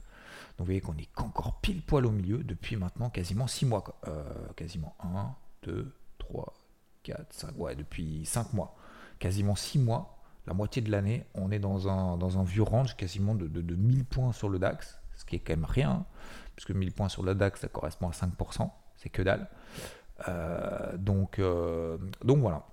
Donc 0.59 0.61
vous 0.61 0.65
voyez 0.65 0.81
qu'on 0.81 0.97
est 0.97 1.09
encore 1.17 1.61
pile 1.61 1.83
poil 1.83 2.07
au 2.07 2.11
milieu 2.11 2.39
depuis 2.39 2.77
maintenant 2.77 3.11
quasiment 3.11 3.47
6 3.47 3.67
mois. 3.67 3.85
Euh, 4.09 4.25
quasiment 4.57 4.97
1, 5.01 5.35
2, 5.65 5.95
3, 6.19 6.55
4, 7.03 7.33
5. 7.33 7.59
Ouais, 7.59 7.75
depuis 7.75 8.25
5 8.25 8.55
mois. 8.55 8.75
Quasiment 9.19 9.55
6 9.55 9.79
mois. 9.79 10.19
La 10.47 10.55
moitié 10.55 10.81
de 10.81 10.91
l'année, 10.91 11.27
on 11.35 11.51
est 11.51 11.59
dans 11.59 11.89
un, 11.89 12.17
dans 12.17 12.39
un 12.39 12.45
vieux 12.45 12.63
range 12.63 12.97
quasiment 12.97 13.35
de, 13.35 13.49
de, 13.49 13.75
1000 13.75 14.05
points 14.05 14.33
sur 14.33 14.49
le 14.49 14.59
DAX. 14.59 15.01
Ce 15.17 15.25
qui 15.25 15.37
est 15.37 15.41
quand 15.41 15.55
même 15.55 15.65
rien. 15.65 15.91
Hein, 15.91 16.05
puisque 16.55 16.71
1000 16.71 16.93
points 16.93 17.09
sur 17.09 17.23
le 17.23 17.35
DAX, 17.35 17.61
ça 17.61 17.69
correspond 17.69 18.09
à 18.09 18.13
5%. 18.13 18.71
C'est 18.97 19.11
que 19.11 19.23
dalle. 19.23 19.49
Euh, 20.29 20.97
donc, 20.97 21.39
euh, 21.39 21.99
donc 22.25 22.39
voilà. 22.39 22.65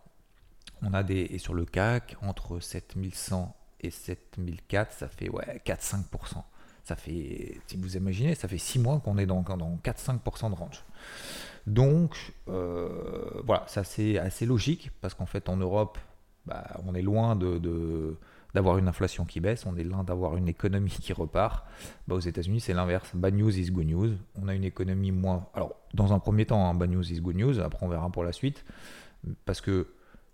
On 0.83 0.93
a 0.93 1.03
des. 1.03 1.21
Et 1.31 1.37
sur 1.37 1.53
le 1.53 1.65
CAC, 1.65 2.15
entre 2.21 2.59
7100 2.59 3.55
et 3.83 3.91
7004, 3.91 4.93
ça 4.93 5.07
fait 5.07 5.29
ouais, 5.29 5.61
4-5%. 5.65 6.43
Ça 6.83 6.95
fait, 6.95 7.59
si 7.67 7.77
vous 7.77 7.95
imaginez, 7.95 8.35
ça 8.35 8.47
fait 8.47 8.57
6 8.57 8.79
mois 8.79 8.99
qu'on 8.99 9.17
est 9.17 9.25
dans, 9.25 9.41
dans 9.41 9.79
4-5% 9.83 10.49
de 10.49 10.55
range. 10.55 10.83
Donc, 11.65 12.33
euh, 12.49 13.41
voilà, 13.45 13.63
ça 13.67 13.83
c'est 13.83 14.17
assez 14.17 14.45
logique 14.45 14.91
parce 14.99 15.13
qu'en 15.13 15.25
fait 15.25 15.47
en 15.47 15.55
Europe, 15.55 15.97
bah, 16.45 16.65
on 16.85 16.93
est 16.93 17.01
loin 17.01 17.37
de, 17.37 18.17
d'avoir 18.53 18.77
une 18.77 18.89
inflation 18.89 19.23
qui 19.23 19.39
baisse, 19.39 19.65
on 19.65 19.77
est 19.77 19.83
loin 19.83 20.03
d'avoir 20.03 20.35
une 20.35 20.49
économie 20.49 20.89
qui 20.89 21.13
repart. 21.13 21.65
Bah, 22.07 22.15
aux 22.15 22.19
États-Unis, 22.19 22.59
c'est 22.59 22.73
l'inverse. 22.73 23.09
Bad 23.13 23.33
news 23.33 23.57
is 23.57 23.71
good 23.71 23.87
news. 23.87 24.11
On 24.41 24.49
a 24.49 24.53
une 24.53 24.65
économie 24.65 25.11
moins. 25.11 25.47
Alors, 25.53 25.75
dans 25.93 26.11
un 26.11 26.19
premier 26.19 26.45
temps, 26.45 26.67
hein, 26.67 26.73
bad 26.73 26.89
news 26.89 27.09
is 27.11 27.21
good 27.21 27.37
news. 27.37 27.59
Après, 27.59 27.85
on 27.85 27.89
verra 27.89 28.09
pour 28.09 28.25
la 28.25 28.33
suite. 28.33 28.65
Parce 29.45 29.61
que 29.61 29.87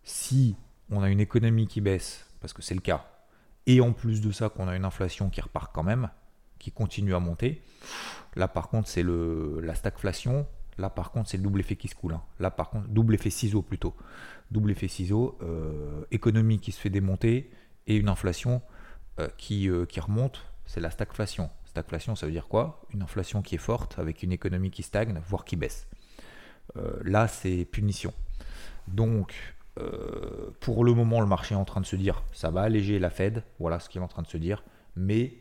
si 0.03 0.55
on 0.89 1.03
a 1.03 1.09
une 1.09 1.19
économie 1.19 1.67
qui 1.67 1.81
baisse, 1.81 2.25
parce 2.39 2.53
que 2.53 2.63
c'est 2.63 2.73
le 2.73 2.81
cas, 2.81 3.05
et 3.69 3.81
en 3.81 3.93
plus 3.93 4.19
de 4.19 4.31
ça 4.31 4.49
qu'on 4.49 4.67
a 4.67 4.75
une 4.75 4.83
inflation 4.83 5.29
qui 5.29 5.41
repart 5.41 5.71
quand 5.71 5.83
même, 5.83 6.09
qui 6.57 6.71
continue 6.71 7.13
à 7.13 7.19
monter. 7.19 7.61
Là 8.35 8.47
par 8.47 8.67
contre 8.67 8.89
c'est 8.89 9.03
la 9.03 9.75
stagflation, 9.75 10.47
là 10.79 10.89
par 10.89 11.11
contre 11.11 11.29
c'est 11.29 11.37
le 11.37 11.43
double 11.43 11.59
effet 11.59 11.75
qui 11.75 11.87
se 11.87 11.93
coule. 11.93 12.13
Hein. 12.13 12.23
Là 12.39 12.49
par 12.49 12.71
contre 12.71 12.87
double 12.87 13.13
effet 13.13 13.29
ciseau 13.29 13.61
plutôt. 13.61 13.95
Double 14.49 14.71
effet 14.71 14.87
ciseau, 14.87 15.37
euh, 15.43 16.03
économie 16.09 16.59
qui 16.59 16.71
se 16.71 16.79
fait 16.79 16.89
démonter 16.89 17.51
et 17.85 17.95
une 17.95 18.09
inflation 18.09 18.63
euh, 19.19 19.29
qui, 19.37 19.69
euh, 19.69 19.85
qui 19.85 19.99
remonte, 19.99 20.43
c'est 20.65 20.79
la 20.79 20.89
stagflation. 20.89 21.51
Stagflation 21.65 22.15
ça 22.15 22.25
veut 22.25 22.31
dire 22.31 22.47
quoi? 22.47 22.81
Une 22.91 23.03
inflation 23.03 23.43
qui 23.43 23.53
est 23.53 23.59
forte 23.59 23.99
avec 23.99 24.23
une 24.23 24.31
économie 24.31 24.71
qui 24.71 24.81
stagne, 24.81 25.21
voire 25.27 25.45
qui 25.45 25.55
baisse. 25.55 25.87
là 27.03 27.27
c'est 27.27 27.65
punition. 27.65 28.13
Donc 28.87 29.35
euh, 29.79 30.51
pour 30.59 30.83
le 30.83 30.93
moment, 30.93 31.21
le 31.21 31.27
marché 31.27 31.55
est 31.55 31.57
en 31.57 31.65
train 31.65 31.81
de 31.81 31.85
se 31.85 31.95
dire 31.95 32.23
ça 32.31 32.49
va 32.49 32.61
alléger 32.61 32.99
la 32.99 33.09
Fed, 33.09 33.43
voilà 33.59 33.79
ce 33.79 33.89
qu'il 33.89 34.01
est 34.01 34.03
en 34.03 34.07
train 34.07 34.21
de 34.21 34.27
se 34.27 34.37
dire, 34.37 34.63
mais 34.95 35.33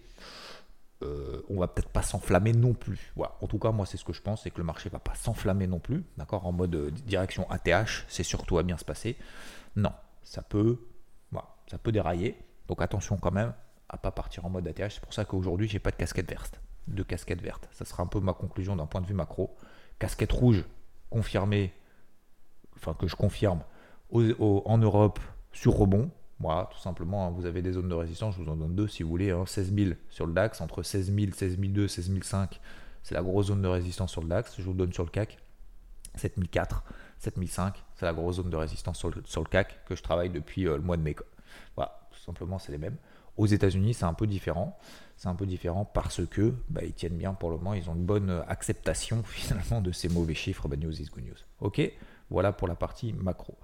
euh, 1.03 1.43
on 1.49 1.59
va 1.59 1.69
peut-être 1.69 1.89
pas 1.89 2.03
s'enflammer 2.03 2.53
non 2.53 2.75
plus. 2.75 3.13
En 3.41 3.47
tout 3.47 3.59
cas, 3.59 3.71
moi, 3.71 3.87
c'est 3.87 3.97
ce 3.97 4.05
que 4.05 4.13
je 4.13 4.23
pense, 4.23 4.43
c'est 4.43 4.51
que 4.51 4.59
le 4.59 4.65
marché 4.65 4.89
va 4.91 4.99
pas 4.99 5.15
s'enflammer 5.15 5.67
non 5.67 5.79
plus, 5.79 6.05
d'accord, 6.17 6.47
en 6.47 6.53
mode 6.53 6.75
euh, 6.75 6.91
direction 6.91 7.49
ATH, 7.51 8.05
c'est 8.09 8.23
surtout 8.23 8.59
à 8.59 8.63
bien 8.63 8.77
se 8.77 8.85
passer. 8.85 9.17
Non, 9.77 9.93
ça 10.23 10.43
peut, 10.43 10.79
ça 11.71 11.79
peut 11.79 11.93
dérailler. 11.93 12.37
Donc 12.67 12.83
attention 12.83 13.17
quand 13.17 13.31
même 13.31 13.53
à 13.89 13.97
pas 13.97 14.11
partir 14.11 14.45
en 14.45 14.51
mode 14.51 14.67
ATH. 14.67 14.91
C'est 14.91 15.01
pour 15.01 15.15
ça 15.15 15.25
qu'aujourd'hui, 15.25 15.69
j'ai 15.69 15.79
pas 15.79 15.91
de 15.91 15.97
casquette 15.97 16.29
verte, 16.29 16.61
de 16.87 17.03
casquette 17.03 17.43
verte. 17.43 17.69
Ça 17.73 17.85
sera 17.85 18.03
un 18.03 18.07
peu 18.07 18.21
ma 18.21 18.33
conclusion 18.33 18.77
d'un 18.77 18.87
point 18.87 19.01
de 19.01 19.07
vue 19.07 19.15
macro. 19.15 19.57
Casquette 19.99 20.33
rouge, 20.33 20.65
confirmée, 21.11 21.73
enfin 22.77 22.95
que 22.95 23.07
je 23.07 23.17
confirme 23.17 23.63
en 24.13 24.79
Europe 24.79 25.21
sur 25.53 25.75
rebond, 25.75 26.11
Voilà, 26.41 26.69
tout 26.73 26.79
simplement, 26.79 27.27
hein, 27.27 27.31
vous 27.31 27.47
avez 27.47 27.63
des 27.63 27.73
zones 27.73 27.89
de 27.89 27.95
résistance, 27.95 28.37
je 28.37 28.43
vous 28.43 28.51
en 28.51 28.57
donne 28.57 28.75
deux 28.75 28.89
si 28.89 29.03
vous 29.03 29.09
voulez. 29.09 29.35
16 29.47 29.71
hein. 29.71 29.75
000 29.77 29.91
sur 30.09 30.27
le 30.27 30.33
DAX, 30.33 30.61
entre 30.61 30.83
16 30.83 31.13
000, 31.15 31.33
16 31.33 31.59
200, 31.59 31.95
16 31.95 32.23
500, 32.23 32.61
c'est 33.03 33.15
la 33.15 33.23
grosse 33.23 33.47
zone 33.47 33.63
de 33.63 33.69
résistance 33.69 34.13
sur 34.13 34.23
le 34.23 34.29
DAX. 34.29 34.55
Je 34.59 34.63
vous 34.63 34.75
donne 34.75 34.93
sur 34.93 35.05
le 35.05 35.11
CAC 35.11 35.39
7004, 36.17 36.85
7005, 37.19 37.85
c'est 37.95 38.07
la 38.07 38.13
grosse 38.13 38.37
zone 38.37 38.51
de 38.51 38.57
résistance 38.57 38.99
sur 38.99 39.11
le, 39.11 39.23
sur 39.25 39.43
le 39.43 39.49
CAC 39.49 39.85
que 39.85 39.95
je 39.95 40.03
travaille 40.03 40.31
depuis 40.31 40.67
euh, 40.67 40.77
le 40.77 40.83
mois 40.83 40.97
de 40.97 41.03
mai. 41.03 41.17
Voilà, 41.77 42.01
tout 42.11 42.21
simplement, 42.21 42.59
c'est 42.59 42.73
les 42.73 42.79
mêmes. 42.79 42.97
Aux 43.37 43.47
États-Unis, 43.47 43.95
c'est 43.95 44.05
un 44.05 44.15
peu 44.15 44.27
différent. 44.27 44.77
C'est 45.17 45.29
un 45.29 45.35
peu 45.35 45.47
différent 45.47 45.85
parce 45.85 46.27
que 46.27 46.55
bah, 46.69 46.81
ils 46.85 46.93
tiennent 46.93 47.17
bien 47.17 47.35
pour 47.35 47.51
le 47.51 47.57
moment. 47.57 47.75
Ils 47.75 47.89
ont 47.89 47.95
une 47.95 48.05
bonne 48.05 48.43
acceptation 48.49 49.23
finalement 49.25 49.81
de 49.81 49.93
ces 49.93 50.09
mauvais 50.09 50.35
chiffres. 50.35 50.69
Bad 50.69 50.83
news 50.83 51.01
is 51.01 51.07
good 51.07 51.25
news. 51.25 51.39
Ok, 51.61 51.81
voilà 52.31 52.53
pour 52.53 52.69
la 52.69 52.75
partie 52.75 53.13
macro. 53.13 53.57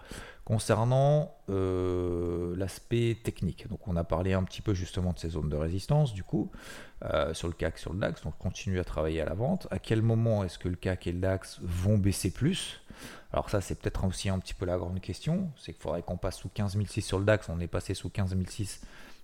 Concernant 0.45 1.35
euh, 1.49 2.55
l'aspect 2.57 3.17
technique, 3.23 3.69
donc 3.69 3.87
on 3.89 3.97
a 3.97 4.05
parlé 4.05 4.35
un 4.35 4.43
petit 4.43 4.61
peu 4.61 4.75
justement 4.75 5.13
de 5.13 5.19
ces 5.19 5.31
zones 5.31 5.49
de 5.49 5.57
résistance, 5.57 6.13
du 6.13 6.23
coup, 6.23 6.51
euh, 7.05 7.33
sur 7.35 7.49
le 7.49 7.55
CAC, 7.55 7.79
sur 7.79 7.93
le 7.93 7.99
DAX, 7.99 8.23
donc 8.23 8.37
continue 8.39 8.79
à 8.79 8.85
travailler 8.85 9.21
à 9.21 9.25
la 9.25 9.35
vente. 9.35 9.67
À 9.71 9.79
quel 9.79 10.03
moment 10.03 10.45
est-ce 10.45 10.59
que 10.59 10.69
le 10.69 10.77
CAC 10.77 11.07
et 11.07 11.13
le 11.13 11.21
DAX 11.21 11.61
vont 11.63 11.97
baisser 11.97 12.31
plus? 12.31 12.81
Alors 13.33 13.51
ça, 13.51 13.61
c'est 13.61 13.75
peut-être 13.75 14.05
aussi 14.05 14.29
un 14.29 14.39
petit 14.39 14.55
peu 14.55 14.67
la 14.67 14.77
grande 14.77 15.01
question, 15.01 15.51
c'est 15.57 15.73
qu'il 15.73 15.83
faudrait 15.83 16.03
qu'on 16.03 16.17
passe 16.17 16.37
sous 16.37 16.49
15 16.49 16.77
sur 17.01 17.19
le 17.19 17.25
DAX, 17.25 17.49
on 17.49 17.61
est 17.61 17.67
passé 17.67 17.95
sous 17.95 18.11
15 18.11 18.37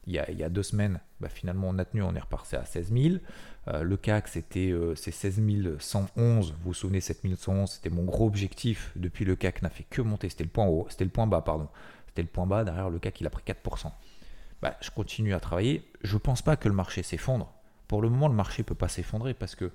il 0.07 0.15
y, 0.15 0.43
a, 0.43 0.49
deux 0.49 0.63
semaines, 0.63 0.99
bah, 1.21 1.29
finalement 1.29 1.69
on 1.69 1.79
a 1.79 1.85
tenu, 1.85 2.03
on 2.03 2.15
est 2.15 2.21
reparti 2.21 2.57
à 2.57 2.65
16 2.65 2.93
000. 2.93 3.15
Euh, 3.69 3.83
le 3.83 3.97
CAC 3.97 4.29
c'était 4.29 4.71
euh, 4.71 4.95
c'est 4.95 5.11
16 5.11 5.41
111. 5.79 6.53
Vous 6.53 6.57
vous 6.65 6.75
souvenez 6.75 7.01
7 7.01 7.37
111, 7.37 7.71
c'était 7.71 7.91
mon 7.91 8.05
gros 8.05 8.27
objectif 8.27 8.93
depuis 8.97 9.25
le 9.25 9.37
CAC 9.37 9.63
n'a 9.63 9.71
fait 9.71 9.85
que 9.85 10.01
monter. 10.03 10.29
C'était 10.29 10.45
le 10.45 10.51
point 10.51 10.67
haut, 10.67 10.87
c'était 10.89 11.05
le 11.05 11.11
point 11.11 11.27
bas 11.27 11.43
pardon. 11.43 11.69
C'était 12.07 12.23
le 12.23 12.29
point 12.29 12.47
bas 12.47 12.65
derrière 12.65 12.91
le 12.91 12.99
CAC 12.99 13.21
il 13.21 13.27
a 13.27 13.31
pris 13.31 13.45
4%. 13.47 13.93
Bah, 14.63 14.77
je 14.81 14.91
continue 14.91 15.35
à 15.35 15.41
travailler. 15.41 15.91
Je 16.03 16.17
pense 16.17 16.43
pas 16.43 16.57
que 16.57 16.69
le 16.69 16.75
marché 16.75 17.03
s'effondre. 17.03 17.53
Pour 17.89 18.03
le 18.03 18.09
moment 18.09 18.29
le 18.29 18.35
marché 18.35 18.63
peut 18.63 18.75
pas 18.75 18.89
s'effondrer 18.89 19.35
parce 19.35 19.55
que 19.55 19.73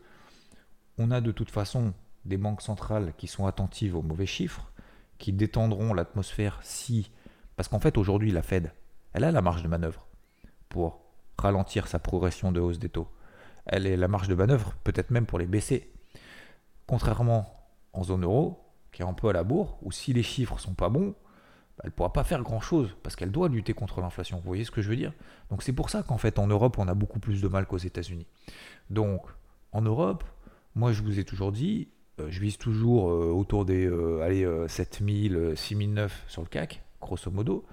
on 0.98 1.12
a 1.12 1.22
de 1.22 1.32
toute 1.32 1.51
façon 1.51 1.94
des 2.24 2.38
banques 2.38 2.62
centrales 2.62 3.13
qui 3.18 3.27
sont 3.27 3.46
attentives 3.46 3.96
aux 3.96 4.01
mauvais 4.01 4.25
chiffres, 4.25 4.72
qui 5.20 5.32
détendront 5.32 5.94
l'atmosphère 5.94 6.60
si 6.63 7.12
parce 7.56 7.70
qu'en 7.70 7.80
fait 7.80 7.98
aujourd'hui 7.98 8.32
la 8.32 8.42
Fed 8.42 8.72
elle 9.13 9.24
a 9.24 9.32
la 9.32 9.42
marge 9.42 9.63
de 9.63 9.68
manœuvre 9.68 10.08
pour 10.70 11.01
ralentir 11.38 11.88
sa 11.88 12.00
progression 12.00 12.51
de 12.51 12.60
hausse 12.60 12.80
des 12.80 12.89
taux. 12.89 13.08
Elle 13.65 13.88
est 13.88 13.98
la 13.98 14.07
marge 14.07 14.27
de 14.27 14.36
manœuvre, 14.36 14.74
peut-être 14.84 15.12
même 15.12 15.25
pour 15.25 15.39
les 15.39 15.45
baisser. 15.45 15.91
Contrairement 16.88 17.67
en 17.93 18.03
zone 18.03 18.24
euro, 18.24 18.62
qui 18.91 19.01
est 19.01 19.05
un 19.05 19.13
peu 19.13 19.29
à 19.29 19.34
la 19.34 19.43
bourre, 19.43 19.77
où 19.81 19.91
si 19.91 20.13
les 20.13 20.24
chiffres 20.24 20.60
sont 20.60 20.74
pas 20.74 20.89
bons, 20.89 21.15
bah, 21.77 21.84
elle 21.84 21.89
ne 21.89 21.95
pourra 21.95 22.13
pas 22.13 22.24
faire 22.24 22.43
grand-chose, 22.43 22.95
parce 23.03 23.15
qu'elle 23.15 23.31
doit 23.31 23.50
lutter 23.50 23.74
contre 23.74 24.01
l'inflation. 24.01 24.38
Vous 24.38 24.45
voyez 24.45 24.63
ce 24.63 24.72
que 24.72 24.81
je 24.81 24.89
veux 24.89 24.95
dire? 24.95 25.13
Donc 25.50 25.63
c'est 25.63 25.74
pour 25.74 25.89
ça 25.89 26.03
qu'en 26.03 26.17
fait 26.17 26.39
en 26.39 26.48
Europe, 26.48 26.77
on 26.77 26.88
a 26.88 26.93
beaucoup 26.93 27.19
plus 27.19 27.41
de 27.41 27.48
mal 27.48 27.65
qu'aux 27.65 27.77
États-Unis. 27.77 28.27
Donc 28.89 29.22
en 29.72 29.81
Europe, 29.81 30.24
moi 30.75 30.91
je 30.91 31.01
vous 31.01 31.19
ai 31.19 31.24
toujours 31.24 31.51
dit, 31.51 31.89
euh, 32.19 32.27
je 32.29 32.39
vise 32.39 32.57
toujours 32.57 33.10
euh, 33.10 33.31
autour 33.31 33.65
des 33.65 33.86
euh, 33.86 34.22
allez, 34.22 34.48
7000, 34.67 35.53
6009 35.55 36.24
sur 36.27 36.41
le 36.41 36.48
CAC, 36.48 36.84
grosso 37.01 37.31
modo. 37.31 37.65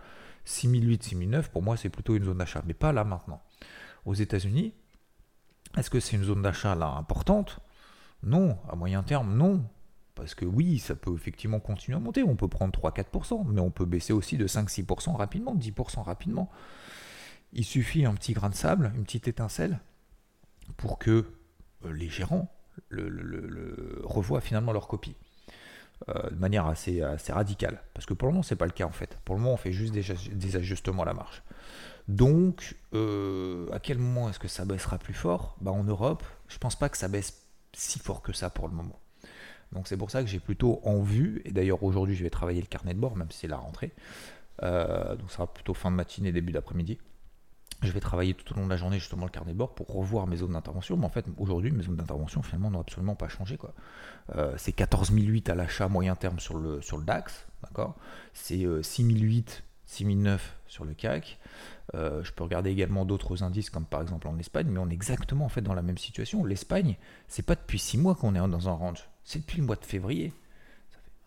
6008, 0.45 1.05
6009, 1.05 1.51
pour 1.51 1.63
moi, 1.63 1.77
c'est 1.77 1.89
plutôt 1.89 2.17
une 2.17 2.25
zone 2.25 2.39
d'achat, 2.39 2.63
mais 2.67 2.75
pas 2.75 2.93
là 2.93 3.05
maintenant. 3.05 3.41
Aux 4.05 4.15
États-Unis, 4.15 4.75
est-ce 5.77 5.91
que 5.91 6.01
c'est 6.01 6.17
une 6.17 6.25
zone 6.25 6.43
d'achat 6.43 6.75
là 6.75 6.89
importante? 6.89 7.61
Non, 8.23 8.59
à 8.71 8.77
moyen 8.77 9.03
terme, 9.03 9.37
non. 9.37 9.65
Parce 10.15 10.35
que 10.35 10.45
oui, 10.45 10.79
ça 10.79 10.95
peut 10.95 11.15
effectivement 11.15 11.59
continuer 11.59 11.97
à 11.97 12.01
monter. 12.01 12.23
On 12.23 12.37
peut 12.37 12.49
prendre 12.49 12.79
3-4%, 12.79 13.47
mais 13.49 13.61
on 13.61 13.71
peut 13.71 13.87
baisser 13.87 14.13
aussi 14.13 14.37
de 14.37 14.47
5-6% 14.47 15.17
rapidement, 15.17 15.57
10% 15.57 16.03
rapidement. 16.03 16.51
Il 17.53 17.65
suffit 17.65 18.05
un 18.05 18.15
petit 18.15 18.33
grain 18.33 18.51
de 18.51 18.55
sable, 18.55 18.93
une 18.97 19.05
petite 19.05 19.29
étincelle, 19.29 19.81
pour 20.77 20.99
que 20.99 21.27
euh, 21.85 21.93
les 21.93 22.09
gérants 22.09 22.51
revoient 24.05 24.41
finalement 24.41 24.73
leur 24.73 24.89
copie. 24.89 25.17
Euh, 26.09 26.31
de 26.31 26.37
manière 26.37 26.67
assez, 26.67 27.03
radicale. 27.29 27.81
Parce 27.95 28.07
que 28.07 28.15
pour 28.15 28.27
le 28.27 28.33
moment, 28.33 28.43
c'est 28.43 28.57
pas 28.57 28.67
le 28.67 28.73
cas 28.73 28.87
en 28.87 28.93
fait. 28.93 29.19
Pour 29.25 29.35
le 29.35 29.41
moment, 29.41 29.55
on 29.55 29.59
fait 29.59 29.73
juste 29.73 29.93
des, 29.93 30.57
ajustements 30.57 31.03
à 31.03 31.07
la 31.07 31.15
marge. 31.15 31.43
Donc, 32.09 32.77
euh, 32.95 33.69
à 33.73 33.79
quel 33.79 33.99
moment 33.99 34.29
est-ce 34.29 34.39
que 34.39 34.49
ça 34.49 34.65
baissera 34.65 34.99
plus 34.99 35.15
fort? 35.15 35.57
Bah, 35.61 35.71
En 35.71 35.85
Europe, 35.85 36.25
je 36.49 36.59
pense 36.59 36.77
pas 36.77 36.89
que 36.89 36.97
ça 36.97 37.09
baisse 37.09 37.47
si 37.73 37.99
fort 37.99 38.23
que 38.23 38.33
ça 38.33 38.51
pour 38.51 38.69
le 38.69 38.75
moment. 38.75 38.99
Donc 39.73 39.89
c'est 39.89 39.97
pour 39.97 40.11
ça 40.11 40.23
que 40.23 40.29
j'ai 40.29 40.41
plutôt 40.41 40.81
en 40.85 41.01
vue, 41.01 41.41
et 41.45 41.51
d'ailleurs 41.51 41.83
aujourd'hui 41.83 42.15
je 42.15 42.23
vais 42.23 42.31
travailler 42.31 42.61
le 42.61 42.67
carnet 42.67 42.93
de 42.93 42.99
bord, 42.99 43.17
même 43.17 43.31
si 43.31 43.39
c'est 43.39 43.49
la 43.49 43.57
rentrée, 43.57 43.93
euh, 44.63 45.17
donc 45.17 45.31
ça 45.31 45.37
sera 45.37 45.53
plutôt 45.53 45.73
fin 45.73 45.91
de 45.91 45.97
matinée, 45.97 46.31
début 46.31 46.53
d'après-midi, 46.53 46.99
je 47.83 47.91
vais 47.91 48.01
travailler 48.01 48.35
tout 48.35 48.53
au 48.53 48.57
long 48.57 48.67
de 48.67 48.71
la 48.71 48.77
journée 48.77 48.99
justement 48.99 49.25
le 49.25 49.31
carnet 49.31 49.53
de 49.53 49.59
bord 49.59 49.75
pour 49.75 49.89
revoir 49.89 50.27
mes 50.27 50.37
zones 50.37 50.53
d'intervention. 50.53 50.97
Mais 50.97 51.05
en 51.05 51.11
fait, 51.11 51.27
aujourd'hui, 51.37 51.73
mes 51.73 51.83
zones 51.83 51.97
d'intervention 51.97 52.41
finalement 52.43 52.71
n'ont 52.71 52.81
absolument 52.81 53.17
pas 53.17 53.29
changé. 53.29 53.57
Quoi. 53.57 53.75
Euh, 54.37 54.55
c'est 54.57 54.71
14008 54.71 55.51
à 55.51 55.57
l'achat 55.57 55.89
moyen 55.89 56.15
terme 56.15 56.39
sur 56.39 56.57
le, 56.57 56.81
sur 56.81 56.97
le 56.97 57.05
DAX. 57.05 57.47
D'accord? 57.63 57.97
C'est 58.35 58.65
6008, 58.83 59.65
euh, 59.65 59.72
6009 59.93 60.57
sur 60.67 60.85
le 60.85 60.95
CAC. 60.95 61.39
Euh, 61.95 62.25
je 62.25 62.33
peux 62.33 62.45
regarder 62.45 62.71
également 62.71 63.05
d'autres 63.05 63.43
indices 63.43 63.71
comme 63.71 63.85
par 63.85 64.01
exemple 64.01 64.27
en 64.27 64.39
Espagne, 64.39 64.69
mais 64.71 64.79
on 64.79 64.89
est 64.89 64.95
exactement 64.95 65.45
en 65.45 65.49
fait 65.49 65.61
dans 65.61 65.75
la 65.75 65.83
même 65.83 65.99
situation. 65.99 66.45
L'Espagne, 66.45 66.97
c'est 67.29 67.45
pas 67.45 67.55
depuis 67.55 67.79
6 67.79 67.99
mois 67.99 68.15
qu'on 68.15 68.35
est 68.35 68.39
dans 68.39 68.69
un 68.69 68.73
range, 68.73 69.09
c'est 69.25 69.41
depuis 69.41 69.59
le 69.59 69.65
mois 69.67 69.77
de 69.77 69.85
février. 69.85 70.33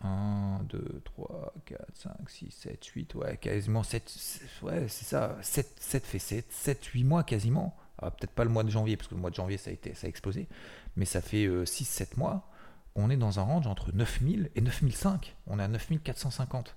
1, 0.02 0.60
2, 0.68 1.00
3, 1.04 1.54
4, 1.64 1.80
5, 1.94 2.12
6, 2.28 2.50
7, 2.50 2.84
8, 2.84 3.14
ouais, 3.14 3.36
quasiment 3.38 3.82
7, 3.82 4.50
ouais, 4.62 4.86
c'est 4.88 5.06
ça, 5.06 5.38
7, 5.40 5.74
7 5.80 6.04
fait 6.04 6.18
7, 6.18 6.46
7, 6.50 6.84
8 6.84 7.04
mois 7.04 7.24
quasiment. 7.24 7.74
Ah, 7.98 8.10
peut-être 8.10 8.32
pas 8.32 8.44
le 8.44 8.50
mois 8.50 8.62
de 8.62 8.68
janvier, 8.68 8.98
parce 8.98 9.08
que 9.08 9.14
le 9.14 9.20
mois 9.20 9.30
de 9.30 9.36
janvier 9.36 9.56
ça 9.56 9.70
a, 9.70 9.94
ça 9.94 10.06
explosé, 10.06 10.48
mais 10.96 11.06
ça 11.06 11.22
fait 11.22 11.46
6, 11.46 11.48
euh, 11.48 11.64
7 11.64 12.16
mois. 12.18 12.50
On 12.94 13.08
est 13.10 13.16
dans 13.16 13.38
un 13.38 13.42
range 13.42 13.66
entre 13.66 13.92
9000 13.92 14.50
et 14.54 14.60
9005. 14.60 15.36
On 15.46 15.58
est 15.58 15.62
à 15.62 15.68
9450 15.68 16.76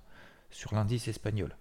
sur 0.51 0.74
l'indice 0.74 1.08
espagnol. 1.08 1.55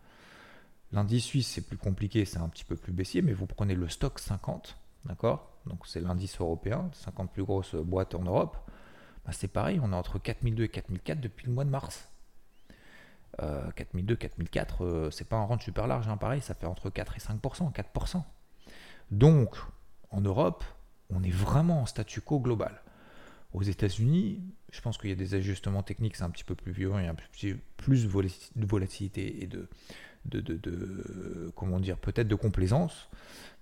L'indice 0.93 1.25
suisse, 1.25 1.49
c'est 1.49 1.67
plus 1.67 1.77
compliqué, 1.77 2.25
c'est 2.25 2.39
un 2.39 2.49
petit 2.49 2.65
peu 2.65 2.77
plus 2.77 2.93
baissier, 2.93 3.21
mais 3.21 3.33
vous 3.33 3.47
prenez 3.47 3.75
le 3.75 3.89
stock 3.89 4.19
50, 4.19 4.77
d'accord? 5.05 5.59
Donc 5.67 5.87
c'est 5.87 6.01
l'indice 6.01 6.41
européen, 6.41 6.89
50 6.93 7.31
plus 7.31 7.45
grosses 7.45 7.75
boîtes 7.75 8.15
en 8.15 8.23
Europe. 8.23 8.57
Bah, 9.27 9.33
c'est 9.33 9.49
pareil, 9.49 9.81
on 9.83 9.93
est 9.93 9.97
entre 9.97 10.19
4002 10.19 10.65
et 10.65 10.69
4004 10.69 11.21
depuis 11.21 11.47
le 11.47 11.53
mois 11.53 11.65
de 11.65 11.71
mars. 11.71 12.09
4002, 13.39 14.15
euh, 14.15 14.17
4004, 14.17 14.85
euh, 14.85 15.11
c'est 15.11 15.29
pas 15.29 15.37
un 15.37 15.45
range 15.45 15.63
super 15.63 15.87
large, 15.87 16.09
hein, 16.09 16.17
pareil, 16.17 16.41
ça 16.41 16.55
fait 16.55 16.67
entre 16.67 16.91
4 16.91 17.17
et 17.17 17.21
5%, 17.21 17.73
4%. 17.73 18.25
Donc, 19.11 19.57
en 20.11 20.21
Europe, 20.23 20.65
on 21.11 21.23
est 21.23 21.31
vraiment 21.31 21.83
en 21.83 21.87
statu 21.87 22.21
quo 22.21 22.41
global. 22.41 22.83
Aux 23.53 23.63
États-Unis, 23.63 24.43
je 24.73 24.81
pense 24.81 24.99
qu'il 24.99 25.11
y 25.11 25.13
a 25.13 25.17
des 25.17 25.35
ajustements 25.35 25.83
techniques, 25.83 26.17
c'est 26.17 26.25
un 26.25 26.31
petit 26.31 26.45
peu 26.45 26.55
plus 26.55 26.73
violent, 26.73 26.99
il 26.99 27.05
y 27.05 27.09
a 27.09 27.15
plus 27.77 28.05
de 28.05 28.67
volatilité 28.67 29.43
et 29.43 29.47
de, 29.47 29.69
de, 30.25 31.53
comment 31.57 31.81
dire, 31.81 31.97
peut-être 31.99 32.29
de 32.29 32.35
complaisance. 32.35 33.09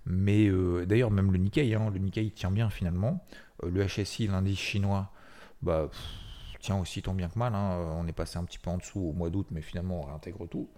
Mais 0.05 0.47
euh, 0.47 0.85
d'ailleurs, 0.85 1.11
même 1.11 1.31
le 1.31 1.37
Nikkei, 1.37 1.75
hein, 1.75 1.89
le 1.91 1.99
Nikkei 1.99 2.31
tient 2.31 2.51
bien 2.51 2.69
finalement. 2.69 3.25
le 3.63 3.85
HSI, 3.85 4.27
l'indice 4.27 4.59
chinois, 4.59 5.11
bah, 5.61 5.89
tiens 6.59 6.79
aussi 6.79 7.01
tant 7.01 7.13
bien 7.13 7.29
que 7.29 7.37
mal. 7.37 7.55
Hein. 7.55 7.77
On 7.97 8.07
est 8.07 8.13
passé 8.13 8.37
un 8.37 8.43
petit 8.43 8.59
peu 8.59 8.69
en 8.69 8.77
dessous 8.77 8.99
au 8.99 9.13
mois 9.13 9.29
d'août, 9.29 9.47
mais 9.51 9.61
finalement 9.61 10.01
on 10.01 10.03
réintègre 10.03 10.47
tout. 10.47 10.69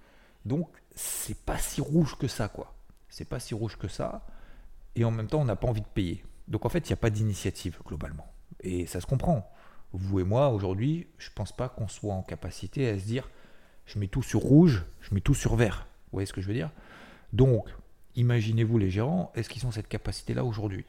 Donc 0.46 0.70
c'est 0.96 1.38
pas 1.38 1.58
si 1.58 1.82
rouge 1.82 2.16
que 2.18 2.28
ça, 2.28 2.48
quoi. 2.48 2.74
C'est 3.10 3.28
pas 3.28 3.40
si 3.40 3.54
rouge 3.54 3.78
que 3.78 3.88
ça. 3.88 4.26
Et 4.96 5.04
en 5.04 5.12
même 5.12 5.28
temps, 5.28 5.42
on 5.42 5.46
n'a 5.46 5.56
pas 5.56 5.68
envie 5.68 5.82
de 5.82 5.88
payer. 5.88 6.24
Donc 6.48 6.66
en 6.66 6.70
fait, 6.70 6.88
il 6.90 6.92
n'y 6.92 6.94
a 6.94 6.98
pas 6.98 7.10
d'initiative 7.10 7.80
globalement. 7.86 8.28
Et 8.62 8.86
ça 8.86 9.02
se 9.02 9.06
comprend. 9.06 9.50
Vous 9.92 10.20
et 10.20 10.24
moi, 10.24 10.50
aujourd'hui, 10.50 11.08
je 11.18 11.30
pense 11.34 11.52
pas 11.52 11.70
qu'on 11.70 11.88
soit 11.88 12.14
en 12.14 12.22
capacité 12.22 12.90
à 12.90 13.00
se 13.00 13.06
dire 13.06 13.30
je 13.90 13.98
mets 13.98 14.08
tout 14.08 14.22
sur 14.22 14.40
rouge, 14.40 14.86
je 15.02 15.14
mets 15.14 15.22
tout 15.22 15.34
sur 15.34 15.56
vert. 15.56 15.88
Vous 16.06 16.18
voyez 16.18 16.28
ce 16.28 16.34
que 16.34 16.42
je 16.42 16.48
veux 16.48 16.54
dire? 16.54 16.70
Donc, 17.34 17.68
imaginez-vous 18.16 18.78
les 18.78 18.92
gérants, 18.92 19.32
est-ce 19.36 19.50
qu'ils 19.50 19.66
ont 19.66 19.72
cette 19.72 19.88
capacité-là 19.88 20.44
aujourd'hui? 20.44 20.86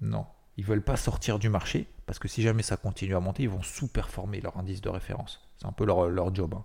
Non. 0.00 0.26
Ils 0.56 0.64
veulent 0.64 0.82
pas 0.82 0.96
sortir 0.96 1.38
du 1.38 1.48
marché 1.48 1.86
parce 2.06 2.18
que 2.18 2.26
si 2.26 2.42
jamais 2.42 2.62
ça 2.62 2.76
continue 2.76 3.14
à 3.14 3.20
monter, 3.20 3.44
ils 3.44 3.48
vont 3.48 3.62
sous-performer 3.62 4.40
leur 4.40 4.56
indice 4.56 4.80
de 4.80 4.88
référence. 4.88 5.48
C'est 5.58 5.66
un 5.66 5.72
peu 5.72 5.86
leur, 5.86 6.34
job. 6.34 6.54
Hein. 6.54 6.64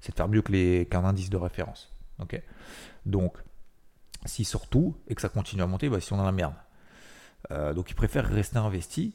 C'est 0.00 0.12
de 0.12 0.16
faire 0.16 0.28
mieux 0.28 0.42
qu'un 0.42 1.04
indice 1.04 1.28
de 1.28 1.36
référence. 1.36 1.94
ok? 2.18 2.42
Donc, 3.04 3.36
s'ils 4.24 4.46
sortent 4.46 4.70
tout 4.70 4.96
et 5.06 5.14
que 5.14 5.20
ça 5.20 5.28
continue 5.28 5.62
à 5.62 5.66
monter, 5.66 5.90
bah, 5.90 5.98
ils 5.98 6.02
sont 6.02 6.16
dans 6.16 6.24
la 6.24 6.32
merde. 6.32 6.54
Euh, 7.50 7.74
donc, 7.74 7.90
ils 7.90 7.94
préfèrent 7.94 8.26
rester 8.26 8.56
investis, 8.56 9.12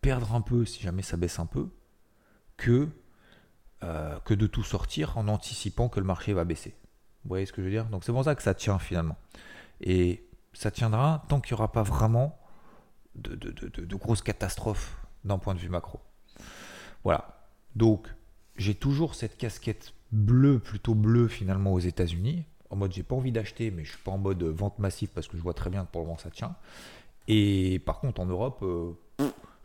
perdre 0.00 0.34
un 0.34 0.40
peu 0.40 0.64
si 0.64 0.82
jamais 0.82 1.02
ça 1.02 1.16
baisse 1.16 1.38
un 1.38 1.46
peu, 1.46 1.68
que, 2.56 2.88
euh, 3.84 4.18
que 4.24 4.34
de 4.34 4.46
tout 4.46 4.64
sortir 4.64 5.16
en 5.16 5.28
anticipant 5.28 5.88
que 5.88 6.00
le 6.00 6.06
marché 6.06 6.32
va 6.32 6.44
baisser. 6.44 6.74
Vous 7.24 7.28
voyez 7.28 7.46
ce 7.46 7.52
que 7.52 7.62
je 7.62 7.66
veux 7.66 7.72
dire? 7.72 7.84
Donc, 7.86 8.04
c'est 8.04 8.12
pour 8.12 8.24
ça 8.24 8.34
que 8.34 8.42
ça 8.42 8.54
tient 8.54 8.78
finalement. 8.78 9.16
Et 9.80 10.24
ça 10.52 10.70
tiendra 10.70 11.24
tant 11.28 11.40
qu'il 11.40 11.54
n'y 11.54 11.60
aura 11.60 11.70
pas 11.70 11.82
vraiment 11.84 12.38
de, 13.14 13.94
grosses 13.94 14.22
catastrophes 14.22 14.96
d'un 15.24 15.38
point 15.38 15.54
de 15.54 15.60
vue 15.60 15.68
macro. 15.68 16.00
Voilà. 17.04 17.46
Donc, 17.76 18.08
j'ai 18.56 18.74
toujours 18.74 19.14
cette 19.14 19.36
casquette 19.36 19.94
bleue, 20.10 20.58
plutôt 20.58 20.94
bleue 20.94 21.28
finalement 21.28 21.72
aux 21.72 21.78
États-Unis. 21.78 22.44
en 22.70 22.76
mode 22.76 22.92
j'ai 22.92 23.02
pas 23.02 23.14
envie 23.14 23.32
d'acheter, 23.32 23.70
mais 23.70 23.84
je 23.84 23.90
suis 23.90 24.02
pas 24.02 24.10
en 24.10 24.18
mode 24.18 24.42
vente 24.42 24.78
massive 24.78 25.10
parce 25.14 25.28
que 25.28 25.36
je 25.36 25.42
vois 25.42 25.54
très 25.54 25.70
bien 25.70 25.84
que 25.84 25.90
pour 25.90 26.00
le 26.00 26.06
moment 26.06 26.18
ça 26.18 26.30
tient. 26.30 26.56
Et 27.28 27.78
par 27.80 28.00
contre, 28.00 28.20
en 28.20 28.26
Europe, 28.26 28.60
euh, 28.62 28.92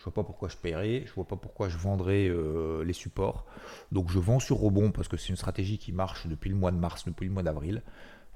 je 0.03 0.09
vois 0.09 0.13
pas 0.21 0.23
pourquoi 0.25 0.49
je 0.49 0.57
paierais, 0.57 1.03
je 1.05 1.13
vois 1.13 1.25
pas 1.25 1.37
pourquoi 1.37 1.69
je 1.69 1.77
vendrais 1.77 2.27
euh, 2.27 2.83
les 2.83 2.91
supports. 2.91 3.45
Donc 3.93 4.11
je 4.11 4.19
vends 4.19 4.41
sur 4.41 4.57
rebond 4.57 4.91
parce 4.91 5.07
que 5.07 5.15
c'est 5.15 5.29
une 5.29 5.37
stratégie 5.37 5.77
qui 5.77 5.93
marche 5.93 6.27
depuis 6.27 6.49
le 6.49 6.57
mois 6.57 6.71
de 6.71 6.77
mars, 6.77 7.05
depuis 7.05 7.25
le 7.25 7.31
mois 7.31 7.41
d'avril. 7.41 7.81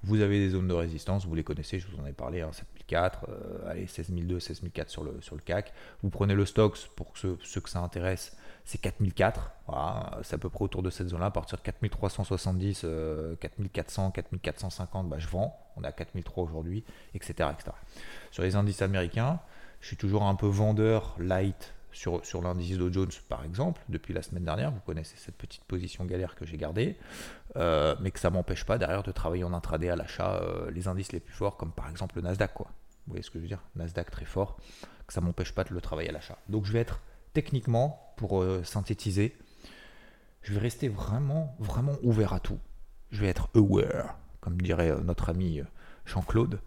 Vous 0.04 0.22
avez 0.22 0.40
des 0.40 0.52
zones 0.52 0.70
de 0.70 0.74
résistance, 0.74 1.26
vous 1.26 1.36
les 1.36 1.44
connaissez, 1.44 1.80
je 1.80 1.88
vous 1.88 2.02
en 2.02 2.06
ai 2.06 2.14
parlé, 2.14 2.40
hein, 2.40 2.52
7004, 2.54 3.26
euh, 3.28 3.70
allez, 3.70 3.86
16002, 3.86 4.40
16004 4.40 4.90
sur 4.90 5.04
le, 5.04 5.42
CAC. 5.44 5.74
Vous 6.04 6.10
prenez 6.10 6.36
le 6.36 6.46
Stox, 6.46 6.88
pour 6.96 7.08
ceux, 7.18 7.38
ceux 7.44 7.60
que 7.60 7.70
ça 7.70 7.80
intéresse, 7.80 8.38
c'est 8.64 8.78
4004. 8.78 9.52
Voilà, 9.68 10.20
c'est 10.24 10.36
à 10.36 10.38
peu 10.38 10.50
près 10.50 10.64
autour 10.64 10.84
de 10.84 10.90
cette 10.90 11.10
zone-là. 11.10 11.26
À 11.26 11.32
partir 11.32 11.58
de 11.58 11.64
4370, 11.64 12.86
4400, 13.42 14.12
4450, 14.12 15.10
bah, 15.10 15.18
je 15.20 15.28
vends. 15.28 15.60
On 15.76 15.84
est 15.84 15.88
à 15.88 15.92
4003 15.92 16.46
aujourd'hui, 16.46 16.86
etc., 17.14 17.50
etc. 17.52 17.76
Sur 18.32 18.44
les 18.44 18.56
indices 18.56 18.82
américains, 18.82 19.42
je 19.82 19.88
suis 19.88 19.98
toujours 19.98 20.24
un 20.24 20.36
peu 20.36 20.48
vendeur 20.48 21.16
light 21.20 21.74
sur, 21.98 22.24
sur 22.26 22.42
l'indice 22.42 22.78
Dow 22.78 22.92
Jones, 22.92 23.12
par 23.28 23.44
exemple, 23.44 23.82
depuis 23.90 24.14
la 24.14 24.22
semaine 24.22 24.44
dernière. 24.44 24.72
Vous 24.72 24.80
connaissez 24.82 25.16
cette 25.18 25.36
petite 25.36 25.64
position 25.64 26.06
galère 26.06 26.36
que 26.36 26.46
j'ai 26.46 26.58
gardée, 26.58 26.96
euh, 27.56 27.96
mais 28.00 28.12
que 28.12 28.20
ça 28.20 28.30
m'empêche 28.30 28.66
pas 28.66 28.78
derrière 28.78 29.04
de 29.04 29.12
travailler 29.12 29.44
en 29.44 29.54
intraday 29.54 29.90
à 29.90 29.96
l'achat 29.96 30.36
euh, 30.36 30.70
les 30.72 30.88
indices 30.88 31.12
les 31.12 31.20
plus 31.20 31.34
forts, 31.34 31.58
comme 31.58 31.72
par 31.72 31.90
exemple 31.90 32.16
le 32.18 32.22
Nasdaq. 32.22 32.54
Quoi. 32.54 32.68
Vous 33.06 33.14
voyez 33.14 33.24
ce 33.24 33.32
que 33.32 33.40
je 33.40 33.44
veux 33.44 33.48
dire? 33.48 33.64
Nasdaq 33.76 34.12
très 34.12 34.26
fort, 34.26 34.58
que 35.08 35.14
ça 35.14 35.22
m'empêche 35.22 35.54
pas 35.54 35.64
de 35.64 35.74
le 35.74 35.82
travailler 35.82 36.10
à 36.10 36.14
l'achat. 36.14 36.38
Donc 36.50 36.66
je 36.66 36.72
vais 36.72 36.80
être 36.80 37.02
techniquement, 37.34 38.14
pour 38.18 38.42
euh, 38.42 38.64
synthétiser, 38.64 39.36
je 40.44 40.54
vais 40.54 40.60
rester 40.60 40.90
vraiment, 40.90 41.56
vraiment 41.60 41.96
ouvert 42.04 42.34
à 42.34 42.40
tout. 42.40 42.60
Je 43.10 43.22
vais 43.22 43.28
être 43.28 43.50
aware, 43.56 44.18
comme 44.40 44.62
dirait 44.62 44.96
notre 45.04 45.30
ami 45.30 45.62
Jean-Claude. 46.06 46.60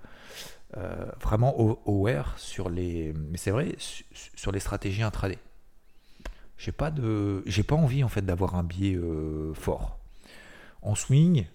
Euh, 0.76 1.10
vraiment 1.20 1.56
aware 1.86 2.38
sur 2.38 2.70
les. 2.70 3.12
Mais 3.12 3.38
c'est 3.38 3.50
vrai, 3.50 3.74
sur 4.36 4.52
les 4.52 4.60
stratégies 4.60 5.02
intraday. 5.02 5.38
J'ai 6.58 6.72
pas 6.72 6.92
j'ai 7.46 7.62
pas 7.62 7.74
envie 7.74 8.04
en 8.04 8.08
fait 8.08 8.22
d'avoir 8.22 8.54
un 8.54 8.62
biais 8.62 8.94
euh, 8.94 9.52
fort. 9.54 9.98
En 10.82 10.94
swing, 10.94 11.46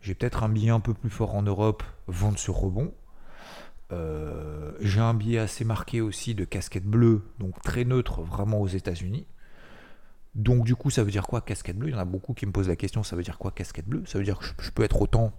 j'ai 0.00 0.14
peut-être 0.14 0.44
un 0.44 0.48
biais 0.48 0.70
un 0.70 0.80
peu 0.80 0.94
plus 0.94 1.10
fort 1.10 1.34
en 1.34 1.42
Europe, 1.42 1.82
vente 2.06 2.38
sur 2.38 2.54
rebond. 2.54 2.94
Euh, 3.92 4.72
j'ai 4.80 5.00
un 5.00 5.14
biais 5.14 5.38
assez 5.38 5.64
marqué 5.64 6.00
aussi 6.00 6.34
de 6.34 6.44
casquette 6.44 6.84
bleue, 6.84 7.22
donc 7.38 7.60
très 7.62 7.84
neutre 7.84 8.22
vraiment 8.22 8.60
aux 8.60 8.68
États-Unis. 8.68 9.26
Donc 10.34 10.64
du 10.64 10.76
coup, 10.76 10.90
ça 10.90 11.02
veut 11.04 11.10
dire 11.10 11.26
quoi 11.26 11.40
casquette 11.40 11.76
bleue? 11.76 11.88
Il 11.88 11.92
y 11.92 11.96
en 11.96 12.00
a 12.00 12.04
beaucoup 12.04 12.32
qui 12.32 12.46
me 12.46 12.52
posent 12.52 12.68
la 12.68 12.76
question, 12.76 13.02
ça 13.02 13.16
veut 13.16 13.22
dire 13.22 13.38
quoi 13.38 13.50
casquette 13.50 13.86
bleue? 13.88 14.04
Ça 14.06 14.18
veut 14.18 14.24
dire 14.24 14.38
que 14.38 14.46
je 14.62 14.70
peux 14.70 14.84
être 14.84 15.02
autant 15.02 15.32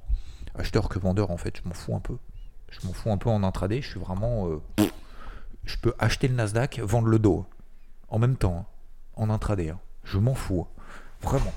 acheteur 0.56 0.90
que 0.90 1.00
vendeur 1.00 1.32
en 1.32 1.38
fait, 1.38 1.58
je 1.58 1.68
m'en 1.68 1.74
fous 1.74 1.96
un 1.96 2.00
peu. 2.00 2.18
Je 2.72 2.86
m'en 2.86 2.94
fous 2.94 3.12
un 3.12 3.18
peu 3.18 3.30
en 3.30 3.44
intraday. 3.44 3.82
Je 3.82 3.90
suis 3.90 4.00
vraiment. 4.00 4.48
Euh, 4.50 4.62
je 5.66 5.78
peux 5.78 5.94
acheter 6.00 6.28
le 6.28 6.36
Nasdaq, 6.36 6.80
vendre 6.80 7.08
le 7.08 7.20
dos. 7.20 7.46
En 8.10 8.20
même 8.20 8.38
temps, 8.38 8.58
hein, 8.58 8.66
en 9.16 9.30
intraday. 9.30 9.70
Hein. 9.70 9.80
Je 10.04 10.18
m'en 10.18 10.34
fous. 10.34 10.68
Hein. 10.68 10.82
Vraiment. 11.22 11.54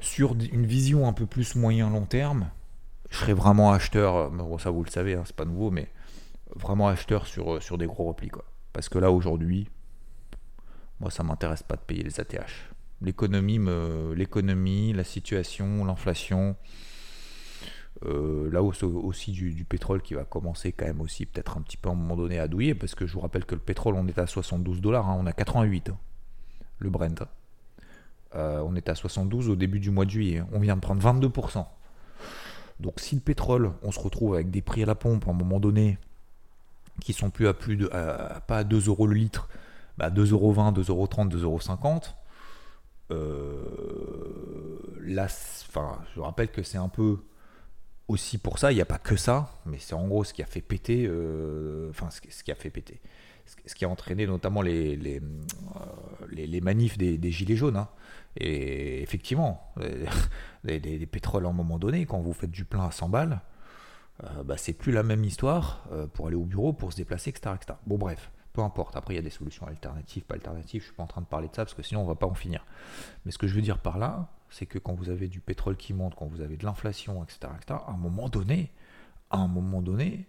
Sur 0.00 0.32
une 0.32 0.66
vision 0.66 1.06
un 1.06 1.12
peu 1.12 1.26
plus 1.26 1.54
moyen-long 1.56 2.06
terme, 2.06 2.50
je 3.10 3.18
serais 3.18 3.34
vraiment 3.34 3.72
acheteur. 3.72 4.16
Euh, 4.16 4.28
bon, 4.28 4.58
ça, 4.58 4.70
vous 4.70 4.82
le 4.82 4.90
savez, 4.90 5.20
c'est 5.24 5.36
pas 5.36 5.44
nouveau, 5.44 5.70
mais 5.70 5.88
vraiment 6.56 6.88
acheteur 6.88 7.26
sur, 7.26 7.56
euh, 7.56 7.76
des 7.76 7.86
gros 7.86 8.04
replis. 8.04 8.30
Parce 8.72 8.88
que 8.88 8.98
là, 8.98 9.10
aujourd'hui, 9.10 9.68
moi, 11.00 11.10
ça 11.10 11.22
m'intéresse 11.22 11.62
pas 11.62 11.76
de 11.76 11.82
payer 11.82 12.02
les 12.02 12.20
ATH. 12.20 12.70
L'économie, 13.02 13.58
l'économie, 14.14 14.92
la 14.92 15.04
situation, 15.04 15.86
l'inflation, 15.86 16.56
euh, 18.06 18.50
là 18.50 18.62
aussi 18.62 19.32
du, 19.32 19.64
pétrole 19.64 20.00
qui 20.00 20.14
va 20.14 20.24
commencer 20.24 20.72
quand 20.72 20.86
même 20.86 21.00
aussi 21.00 21.26
peut-être 21.26 21.58
un 21.58 21.62
petit 21.62 21.76
peu 21.76 21.90
à 21.90 21.92
un 21.92 21.94
moment 21.94 22.16
donné 22.16 22.38
à 22.38 22.48
douiller, 22.48 22.74
parce 22.74 22.94
que 22.94 23.06
je 23.06 23.12
vous 23.12 23.20
rappelle 23.20 23.44
que 23.44 23.54
le 23.54 23.60
pétrole 23.60 23.94
on 23.94 24.06
est 24.06 24.18
à 24.18 24.26
72 24.26 24.80
dollars, 24.80 25.08
hein, 25.08 25.16
on 25.18 25.26
a 25.26 25.32
88, 25.32 25.90
hein, 25.90 25.98
le 26.78 26.90
Brent. 26.90 27.24
Euh, 28.36 28.62
on 28.64 28.76
est 28.76 28.88
à 28.88 28.94
72 28.94 29.48
au 29.48 29.56
début 29.56 29.80
du 29.80 29.90
mois 29.90 30.04
de 30.04 30.10
juillet, 30.10 30.42
on 30.52 30.60
vient 30.60 30.76
de 30.76 30.80
prendre 30.80 31.02
22%. 31.02 31.66
Donc 32.78 33.00
si 33.00 33.16
le 33.16 33.20
pétrole, 33.20 33.72
on 33.82 33.92
se 33.92 34.00
retrouve 34.00 34.34
avec 34.34 34.50
des 34.50 34.62
prix 34.62 34.82
à 34.82 34.86
la 34.86 34.94
pompe 34.94 35.26
à 35.26 35.30
un 35.30 35.34
moment 35.34 35.60
donné 35.60 35.98
qui 37.00 37.12
sont 37.12 37.30
plus 37.30 37.48
à 37.48 37.54
plus 37.54 37.76
de 37.76 37.86
pas 37.86 38.58
à 38.58 38.64
2 38.64 38.88
euros 38.88 39.06
le 39.06 39.14
litre, 39.14 39.48
bah 39.98 40.10
2,20 40.10 40.32
euros, 40.32 40.52
2,30 40.54 40.90
euros, 41.42 41.58
2,50 41.58 42.14
euh, 43.10 43.64
là, 45.00 45.26
je 46.14 46.20
rappelle 46.20 46.50
que 46.50 46.62
c'est 46.62 46.78
un 46.78 46.88
peu 46.88 47.18
aussi 48.10 48.38
pour 48.38 48.58
ça, 48.58 48.72
il 48.72 48.74
n'y 48.74 48.80
a 48.80 48.86
pas 48.86 48.98
que 48.98 49.16
ça, 49.16 49.50
mais 49.66 49.78
c'est 49.78 49.94
en 49.94 50.06
gros 50.06 50.24
ce 50.24 50.34
qui 50.34 50.42
a 50.42 50.46
fait 50.46 50.60
péter, 50.60 51.06
euh, 51.06 51.88
enfin 51.90 52.10
ce, 52.10 52.20
qui 52.20 52.50
a 52.50 52.54
fait 52.54 52.70
péter, 52.70 53.00
ce 53.46 53.74
qui 53.74 53.84
a 53.84 53.88
entraîné 53.88 54.26
notamment 54.26 54.62
les, 54.62 54.96
les, 54.96 55.18
euh, 55.20 56.26
les, 56.30 56.60
manifs 56.60 56.98
des, 56.98 57.30
gilets 57.30 57.56
jaunes. 57.56 57.76
Hein. 57.76 57.88
Et 58.36 59.02
effectivement, 59.02 59.72
les, 60.64 61.06
pétroles 61.06 61.46
à 61.46 61.48
un 61.48 61.52
moment 61.52 61.78
donné, 61.78 62.04
quand 62.04 62.20
vous 62.20 62.32
faites 62.32 62.50
du 62.50 62.64
plein 62.64 62.86
à 62.86 62.90
100 62.90 63.08
balles, 63.08 63.40
euh, 64.24 64.42
bah, 64.44 64.56
c'est 64.56 64.72
plus 64.72 64.92
la 64.92 65.02
même 65.02 65.24
histoire 65.24 65.88
pour 66.12 66.26
aller 66.26 66.36
au 66.36 66.44
bureau, 66.44 66.72
pour 66.72 66.92
se 66.92 66.96
déplacer, 66.96 67.30
etc.. 67.30 67.54
Bon 67.86 67.96
bref, 67.96 68.30
peu 68.52 68.62
importe. 68.62 68.96
Après, 68.96 69.14
il 69.14 69.16
y 69.16 69.20
a 69.20 69.22
des 69.22 69.30
solutions 69.30 69.66
alternatives, 69.66 70.24
pas 70.24 70.34
alternatives. 70.34 70.82
Je 70.82 70.86
suis 70.86 70.96
pas 70.96 71.04
en 71.04 71.08
train 71.08 71.20
de 71.20 71.26
parler 71.26 71.48
de 71.48 71.54
ça 71.54 71.64
parce 71.64 71.74
que 71.74 71.82
sinon 71.82 72.02
on 72.02 72.06
va 72.06 72.16
pas 72.16 72.26
en 72.26 72.34
finir. 72.34 72.66
Mais 73.24 73.30
ce 73.30 73.38
que 73.38 73.46
je 73.46 73.54
veux 73.54 73.62
dire 73.62 73.78
par 73.78 73.98
là, 73.98 74.28
c'est 74.50 74.66
que 74.66 74.78
quand 74.78 74.94
vous 74.94 75.10
avez 75.10 75.28
du 75.28 75.40
pétrole 75.40 75.76
qui 75.76 75.94
monte, 75.94 76.14
quand 76.14 76.26
vous 76.26 76.40
avez 76.40 76.56
de 76.56 76.64
l'inflation, 76.64 77.22
etc., 77.22 77.52
à 77.68 77.90
un 77.90 77.96
moment 77.96 78.28
donné, 78.28 78.70
à 79.30 79.38
un 79.38 79.48
moment 79.48 79.80
donné, 79.80 80.26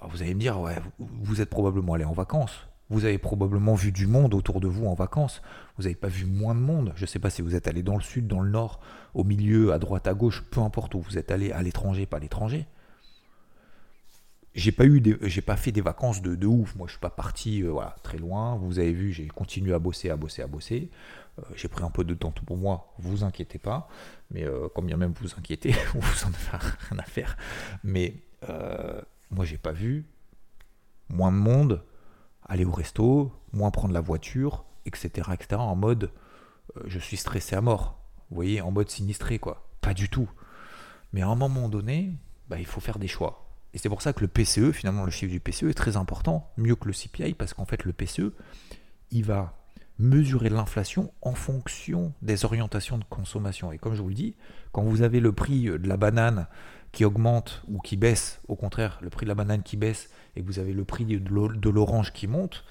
ah, 0.00 0.06
vous 0.08 0.22
allez 0.22 0.34
me 0.34 0.40
dire, 0.40 0.58
ouais, 0.58 0.76
vous 0.98 1.40
êtes 1.40 1.50
probablement 1.50 1.94
allé 1.94 2.04
en 2.04 2.12
vacances. 2.12 2.66
Vous 2.88 3.04
avez 3.04 3.18
probablement 3.18 3.74
vu 3.74 3.92
du 3.92 4.06
monde 4.06 4.34
autour 4.34 4.60
de 4.60 4.66
vous 4.66 4.86
en 4.86 4.94
vacances. 4.94 5.42
Vous 5.76 5.84
n'avez 5.84 5.94
pas 5.94 6.08
vu 6.08 6.24
moins 6.24 6.54
de 6.56 6.60
monde. 6.60 6.92
Je 6.96 7.02
ne 7.02 7.06
sais 7.06 7.20
pas 7.20 7.30
si 7.30 7.40
vous 7.42 7.54
êtes 7.54 7.68
allé 7.68 7.82
dans 7.82 7.94
le 7.94 8.02
sud, 8.02 8.26
dans 8.26 8.40
le 8.40 8.50
nord, 8.50 8.80
au 9.14 9.22
milieu, 9.22 9.72
à 9.72 9.78
droite, 9.78 10.08
à 10.08 10.14
gauche, 10.14 10.42
peu 10.50 10.60
importe 10.60 10.94
où 10.94 11.00
vous 11.00 11.16
êtes 11.16 11.30
allé, 11.30 11.52
à 11.52 11.62
l'étranger, 11.62 12.06
pas 12.06 12.16
à 12.16 12.20
l'étranger 12.20 12.66
j'ai 14.54 14.72
pas 14.72 14.84
eu 14.84 15.02
j'ai 15.22 15.42
pas 15.42 15.56
fait 15.56 15.72
des 15.72 15.80
vacances 15.80 16.22
de, 16.22 16.46
ouf 16.46 16.74
moi 16.74 16.86
je 16.88 16.92
suis 16.92 17.00
pas 17.00 17.10
parti 17.10 17.62
euh, 17.62 17.74
très 18.02 18.18
loin 18.18 18.56
vous 18.56 18.78
avez 18.78 18.92
vu 18.92 19.12
j'ai 19.12 19.28
continué 19.28 19.72
à 19.72 19.78
bosser 19.78 20.10
à 20.10 20.16
bosser 20.16 20.42
à 20.42 20.46
bosser 20.46 20.90
j'ai 21.54 21.68
pris 21.68 21.84
un 21.84 21.90
peu 21.90 22.04
de 22.04 22.14
temps 22.14 22.30
pour 22.30 22.56
moi 22.56 22.94
vous 22.98 23.24
inquiétez 23.24 23.58
pas. 23.58 23.88
Mais 24.30 24.44
euh, 24.44 24.68
quand 24.74 24.82
bien 24.82 24.96
même 24.96 25.12
vous 25.20 25.28
inquiétez 25.36 25.72
vous 25.94 26.24
en 26.24 26.28
avez 26.28 26.66
rien 26.88 26.98
à 26.98 27.02
faire. 27.02 27.36
Mais 27.84 28.14
moi 29.30 29.44
j'ai 29.44 29.58
pas 29.58 29.72
vu 29.72 30.06
moins 31.08 31.30
de 31.32 31.36
monde 31.36 31.84
aller 32.48 32.64
au 32.64 32.72
resto 32.72 33.32
moins 33.52 33.70
prendre 33.70 33.92
la 33.92 34.00
voiture 34.00 34.64
etc 34.86 35.30
etc 35.34 35.60
en 35.60 35.76
mode 35.76 36.10
je 36.86 36.98
suis 36.98 37.16
stressé 37.16 37.56
à 37.56 37.60
mort. 37.60 37.98
Vous 38.30 38.36
voyez 38.36 38.60
en 38.60 38.70
mode 38.70 38.88
sinistré 38.88 39.38
quoi. 39.38 39.68
Pas 39.80 39.94
du 39.94 40.08
tout. 40.08 40.30
Mais 41.12 41.22
à 41.22 41.28
un 41.28 41.34
moment 41.34 41.68
donné 41.68 42.14
bah, 42.50 42.58
il 42.58 42.66
faut 42.66 42.80
faire 42.80 42.98
des 42.98 43.08
choix. 43.08 43.46
Et 43.72 43.78
c'est 43.78 43.88
pour 43.88 44.02
ça 44.02 44.12
que 44.12 44.20
le 44.20 44.28
PCE, 44.28 44.72
finalement, 44.72 45.04
le 45.04 45.12
chiffre 45.12 45.30
du 45.30 45.38
PCE 45.38 45.64
est 45.64 45.74
très 45.74 45.96
important, 45.96 46.50
mieux 46.56 46.74
que 46.74 46.88
le 46.88 46.92
CPI, 46.92 47.34
parce 47.34 47.54
qu'en 47.54 47.64
fait, 47.64 47.84
le 47.84 47.92
PCE, 47.92 48.32
il 49.12 49.24
va 49.24 49.59
mesurer 50.00 50.48
l'inflation 50.48 51.12
en 51.22 51.34
fonction 51.34 52.12
des 52.22 52.44
orientations 52.44 52.98
de 52.98 53.04
consommation. 53.04 53.72
Et 53.72 53.78
comme 53.78 53.94
je 53.94 54.02
vous 54.02 54.08
le 54.08 54.14
dis, 54.14 54.36
quand 54.72 54.82
vous 54.82 55.02
avez 55.02 55.20
le 55.20 55.32
prix 55.32 55.64
de 55.64 55.88
la 55.88 55.96
banane 55.96 56.46
qui 56.92 57.04
augmente 57.04 57.62
ou 57.68 57.78
qui 57.78 57.96
baisse, 57.96 58.40
au 58.48 58.56
contraire, 58.56 58.98
le 59.02 59.10
prix 59.10 59.26
de 59.26 59.28
la 59.28 59.34
banane 59.34 59.62
qui 59.62 59.76
baisse, 59.76 60.10
et 60.34 60.42
que 60.42 60.46
vous 60.46 60.58
avez 60.58 60.72
le 60.72 60.84
prix 60.84 61.04
de 61.04 61.70
l'orange 61.70 62.12
qui 62.12 62.26
monte, 62.26 62.64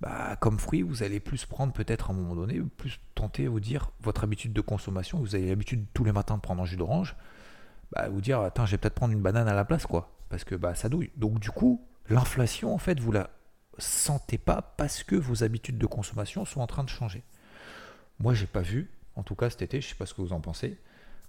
bah, 0.00 0.36
comme 0.40 0.58
fruit, 0.58 0.82
vous 0.82 1.02
allez 1.02 1.20
plus 1.20 1.44
prendre 1.44 1.72
peut-être 1.72 2.10
à 2.10 2.14
un 2.14 2.16
moment 2.16 2.34
donné, 2.34 2.62
plus 2.78 3.00
tenter 3.14 3.46
à 3.46 3.50
vous 3.50 3.60
dire 3.60 3.90
votre 4.00 4.24
habitude 4.24 4.54
de 4.54 4.60
consommation. 4.62 5.18
Vous 5.18 5.34
avez 5.34 5.48
l'habitude 5.48 5.84
tous 5.92 6.04
les 6.04 6.12
matins 6.12 6.36
de 6.36 6.40
prendre 6.40 6.62
un 6.62 6.66
jus 6.66 6.76
d'orange, 6.76 7.16
bah, 7.92 8.08
vous 8.08 8.20
dire, 8.20 8.40
attends, 8.40 8.64
je 8.64 8.70
vais 8.70 8.78
peut-être 8.78 8.94
prendre 8.94 9.12
une 9.12 9.22
banane 9.22 9.48
à 9.48 9.54
la 9.54 9.64
place, 9.64 9.84
quoi 9.84 10.10
parce 10.30 10.44
que 10.44 10.54
bah, 10.54 10.74
ça 10.74 10.88
douille. 10.88 11.10
Donc 11.16 11.38
du 11.40 11.50
coup, 11.50 11.86
l'inflation, 12.08 12.72
en 12.72 12.78
fait, 12.78 12.98
vous 12.98 13.12
la 13.12 13.28
sentez 13.80 14.38
pas 14.38 14.74
parce 14.76 15.02
que 15.02 15.16
vos 15.16 15.42
habitudes 15.44 15.78
de 15.78 15.86
consommation 15.86 16.44
sont 16.44 16.60
en 16.60 16.66
train 16.66 16.84
de 16.84 16.88
changer. 16.88 17.22
Moi, 18.18 18.34
j'ai 18.34 18.46
pas 18.46 18.60
vu, 18.60 18.90
en 19.16 19.22
tout 19.22 19.34
cas 19.34 19.50
cet 19.50 19.62
été, 19.62 19.80
je 19.80 19.88
sais 19.88 19.94
pas 19.94 20.06
ce 20.06 20.14
que 20.14 20.20
vous 20.20 20.32
en 20.32 20.40
pensez, 20.40 20.78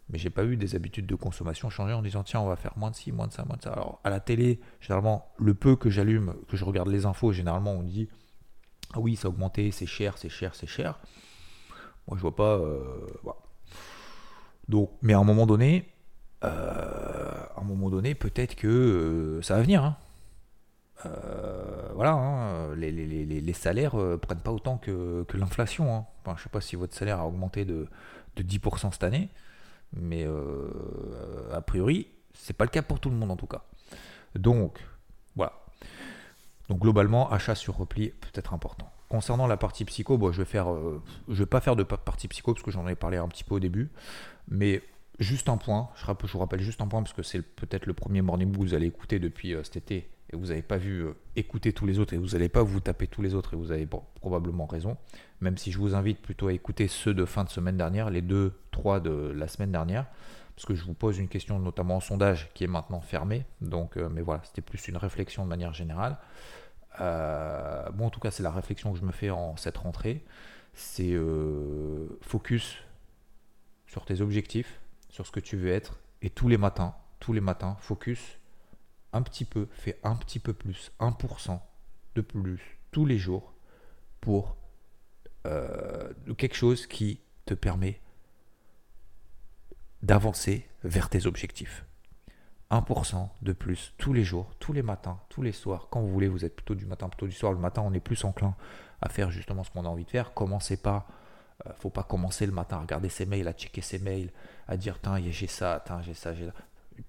mais 0.10 0.18
j'ai 0.18 0.30
pas 0.30 0.44
vu 0.44 0.58
des 0.58 0.76
habitudes 0.76 1.06
de 1.06 1.16
consommation 1.16 1.70
changer 1.70 1.94
en 1.94 2.02
disant 2.02 2.24
tiens, 2.24 2.42
on 2.42 2.48
va 2.48 2.56
faire 2.56 2.78
moins 2.78 2.92
de 2.92 2.96
ci, 2.96 3.12
moins 3.12 3.28
de 3.28 3.34
ça, 3.34 3.46
moins 3.46 3.58
de 3.58 3.62
ça. 3.62 3.72
Alors 3.72 4.02
à 4.04 4.10
la 4.10 4.20
télé, 4.20 4.60
généralement, 4.82 5.32
le 5.38 5.54
peu 5.54 5.76
que 5.76 5.90
j'allume, 5.90 6.36
que 6.48 6.58
je 6.58 6.66
regarde 6.66 6.90
les 6.90 7.06
infos, 7.06 7.32
généralement 7.32 7.72
on 7.72 7.84
dit 7.84 8.10
ah 8.94 9.00
oui, 9.00 9.16
ça 9.16 9.28
a 9.28 9.30
augmenté, 9.30 9.72
c'est 9.72 9.86
cher, 9.86 10.18
c'est 10.18 10.30
cher, 10.30 10.54
c'est 10.54 10.68
cher. 10.68 11.00
Moi, 12.08 12.18
je 12.18 12.22
vois 12.22 12.36
pas. 12.36 12.58
Euh, 12.58 13.08
Donc, 14.68 14.92
mais 15.02 15.14
à 15.14 15.20
un 15.20 15.24
moment 15.24 15.46
donné, 15.46 15.90
euh, 16.44 16.50
à 17.56 17.62
un 17.62 17.64
moment 17.64 17.90
donné, 17.90 18.16
peut-être 18.16 18.56
que 18.56 18.68
euh, 18.68 19.42
ça 19.42 19.56
va 19.56 19.62
venir. 19.62 19.84
Hein. 19.84 19.98
Euh, 21.06 21.90
voilà, 21.96 22.12
hein, 22.14 22.76
les, 22.76 23.54
salaires 23.54 23.96
prennent 24.22 24.42
pas 24.42 24.52
autant 24.52 24.78
que, 24.78 25.26
l'inflation. 25.34 25.96
Hein. 25.96 26.06
Enfin, 26.24 26.36
je 26.38 26.44
sais 26.44 26.50
pas 26.50 26.62
si 26.62 26.76
votre 26.76 26.94
salaire 26.94 27.20
a 27.20 27.28
augmenté 27.28 27.66
de, 27.66 27.88
de 28.36 28.44
10% 28.44 28.92
cette 28.92 29.04
année, 29.04 29.30
Mais 29.94 30.26
euh, 30.26 30.70
a 31.54 31.62
priori, 31.62 32.08
c'est 32.34 32.56
pas 32.56 32.66
le 32.66 32.70
cas 32.70 32.82
pour 32.82 33.00
tout 33.00 33.10
le 33.10 33.16
monde 33.16 33.32
en 33.32 33.36
tout 33.36 33.48
cas. 33.48 33.64
Donc, 34.36 34.80
voilà. 35.36 35.54
Donc 36.70 36.80
globalement, 36.80 37.30
achat 37.32 37.56
sur 37.56 37.78
repli 37.78 38.10
peut-être 38.10 38.54
important. 38.54 38.92
Concernant 39.10 39.48
la 39.48 39.58
partie 39.58 39.84
psycho, 39.84 40.32
je 40.32 40.38
vais 40.38 40.46
faire, 40.46 40.72
euh, 40.72 41.02
vais 41.28 41.46
pas 41.46 41.60
faire 41.60 41.76
de 41.76 41.84
partie 41.84 42.30
psycho 42.30 42.54
parce 42.54 42.64
que 42.64 42.72
j'en 42.72 42.88
ai 42.88 42.96
parlé 42.96 43.18
un 43.18 43.28
petit 43.28 43.44
peu 43.44 43.56
au 43.56 43.60
début, 43.60 43.92
mais 44.48 44.82
juste 45.20 45.50
un 45.50 45.58
point. 45.58 45.90
Je, 45.96 46.06
vous 46.06 46.40
rappelle 46.40 46.62
juste 46.62 46.82
un 46.82 46.88
point 46.88 47.04
parce 47.04 47.14
que 47.14 47.24
c'est 47.24 47.42
peut-être 47.42 47.86
le 47.86 47.94
premier 47.94 48.22
morning 48.22 48.54
que 48.54 48.58
vous 48.58 48.74
allez 48.74 48.88
écouter 48.88 49.20
depuis 49.20 49.54
euh, 49.54 49.64
cet 49.64 49.76
été 49.76 50.10
et 50.34 50.36
vous 50.36 50.48
n'avez 50.48 50.62
pas 50.62 50.78
vu 50.78 51.06
euh, 51.06 51.14
écouter 51.36 51.74
tous 51.74 51.86
les 51.86 52.00
autres 52.00 52.14
et 52.14 52.18
vous 52.18 52.30
n'allez 52.30 52.50
pas 52.50 52.64
vous 52.64 52.80
taper 52.80 53.08
tous 53.08 53.22
les 53.22 53.36
autres 53.36 53.54
et 53.54 53.58
vous 53.58 53.72
avez 53.72 53.88
probablement 54.16 54.66
raison. 54.66 54.98
Même 55.42 55.58
si 55.58 55.72
je 55.72 55.78
vous 55.78 55.96
invite 55.96 56.22
plutôt 56.22 56.48
à 56.48 56.54
écouter 56.54 56.88
ceux 56.88 57.14
de 57.14 57.26
fin 57.26 57.44
de 57.44 57.50
semaine 57.50 57.78
dernière, 57.78 58.10
les 58.10 58.22
deux, 58.22 58.54
trois 58.72 59.00
de 59.00 59.32
la 59.36 59.48
semaine 59.48 59.72
dernière, 59.72 60.06
parce 60.56 60.66
que 60.66 60.76
je 60.76 60.84
vous 60.84 60.94
pose 60.94 61.18
une 61.18 61.28
question 61.28 61.60
notamment 61.60 61.98
en 61.98 62.02
sondage 62.02 62.50
qui 62.54 62.64
est 62.64 62.68
maintenant 62.68 63.02
fermé. 63.02 63.46
Donc, 63.62 63.96
mais 63.96 64.22
voilà, 64.22 64.42
c'était 64.44 64.62
plus 64.62 64.88
une 64.88 64.98
réflexion 64.98 65.44
de 65.44 65.50
manière 65.50 65.74
générale. 65.74 66.18
Euh, 67.00 67.90
bon, 67.92 68.08
en 68.08 68.10
tout 68.10 68.20
cas, 68.20 68.32
c'est 68.32 68.44
la 68.44 68.52
réflexion 68.52 68.92
que 68.92 69.00
je 69.00 69.06
me 69.06 69.12
fais 69.12 69.30
en 69.30 69.56
cette 69.56 69.78
rentrée. 69.78 70.24
C'est 70.74 71.14
euh, 71.14 72.08
focus 72.22 72.78
sur 73.88 74.06
tes 74.06 74.22
objectifs, 74.22 74.80
sur 75.10 75.26
ce 75.26 75.32
que 75.32 75.40
tu 75.40 75.58
veux 75.58 75.72
être, 75.72 76.00
et 76.22 76.30
tous 76.30 76.48
les 76.48 76.58
matins, 76.58 76.96
tous 77.20 77.34
les 77.34 77.42
matins, 77.42 77.76
focus 77.80 78.40
un 79.14 79.22
petit 79.22 79.46
peu, 79.46 79.68
fais 79.72 80.00
un 80.04 80.16
petit 80.16 80.40
peu 80.40 80.54
plus, 80.54 80.92
1% 81.00 81.60
de 82.16 82.22
plus 82.22 82.80
tous 82.92 83.06
les 83.06 83.18
jours 83.18 83.54
pour 84.20 84.56
euh, 85.46 86.14
quelque 86.38 86.56
chose 86.56 86.86
qui 86.88 87.20
te 87.46 87.54
permet 87.54 88.00
d'avancer 90.04 90.68
vers 90.84 91.10
tes 91.10 91.26
objectifs. 91.26 91.86
1% 92.72 93.28
de 93.42 93.54
plus 93.54 93.94
tous 93.98 94.14
les 94.14 94.24
jours, 94.24 94.54
tous 94.60 94.72
les 94.72 94.82
matins, 94.82 95.20
tous 95.30 95.42
les 95.42 95.52
soirs, 95.52 95.88
quand 95.90 96.00
vous 96.00 96.12
voulez, 96.12 96.30
vous 96.30 96.46
êtes 96.46 96.56
plutôt 96.56 96.76
du 96.76 96.86
matin, 96.86 97.10
plutôt 97.10 97.28
du 97.28 97.34
soir. 97.34 97.52
Le 97.52 97.60
matin, 97.60 97.82
on 97.86 97.94
est 97.94 98.00
plus 98.00 98.24
enclin 98.24 98.56
à 99.02 99.10
faire 99.10 99.30
justement 99.30 99.64
ce 99.64 99.72
qu'on 99.72 99.86
a 99.86 99.90
envie 99.90 100.06
de 100.06 100.10
faire. 100.10 100.34
Commencez 100.34 100.78
pas, 100.78 101.06
euh, 101.66 101.72
faut 101.80 101.90
pas 101.90 102.04
commencer 102.04 102.46
le 102.46 102.54
matin 102.54 102.78
à 102.78 102.82
regarder 102.82 103.10
ses 103.10 103.26
mails, 103.26 103.48
à 103.48 103.54
checker 103.54 103.82
ses 103.82 104.00
mails, 104.00 104.32
à 104.68 104.78
dire 104.78 105.00
tiens, 105.02 105.18
j'ai 105.30 105.48
ça, 105.48 105.84
tiens, 105.86 106.02
j'ai 106.02 106.14
ça, 106.14 106.34
j'ai 106.34 106.46
là. 106.46 106.54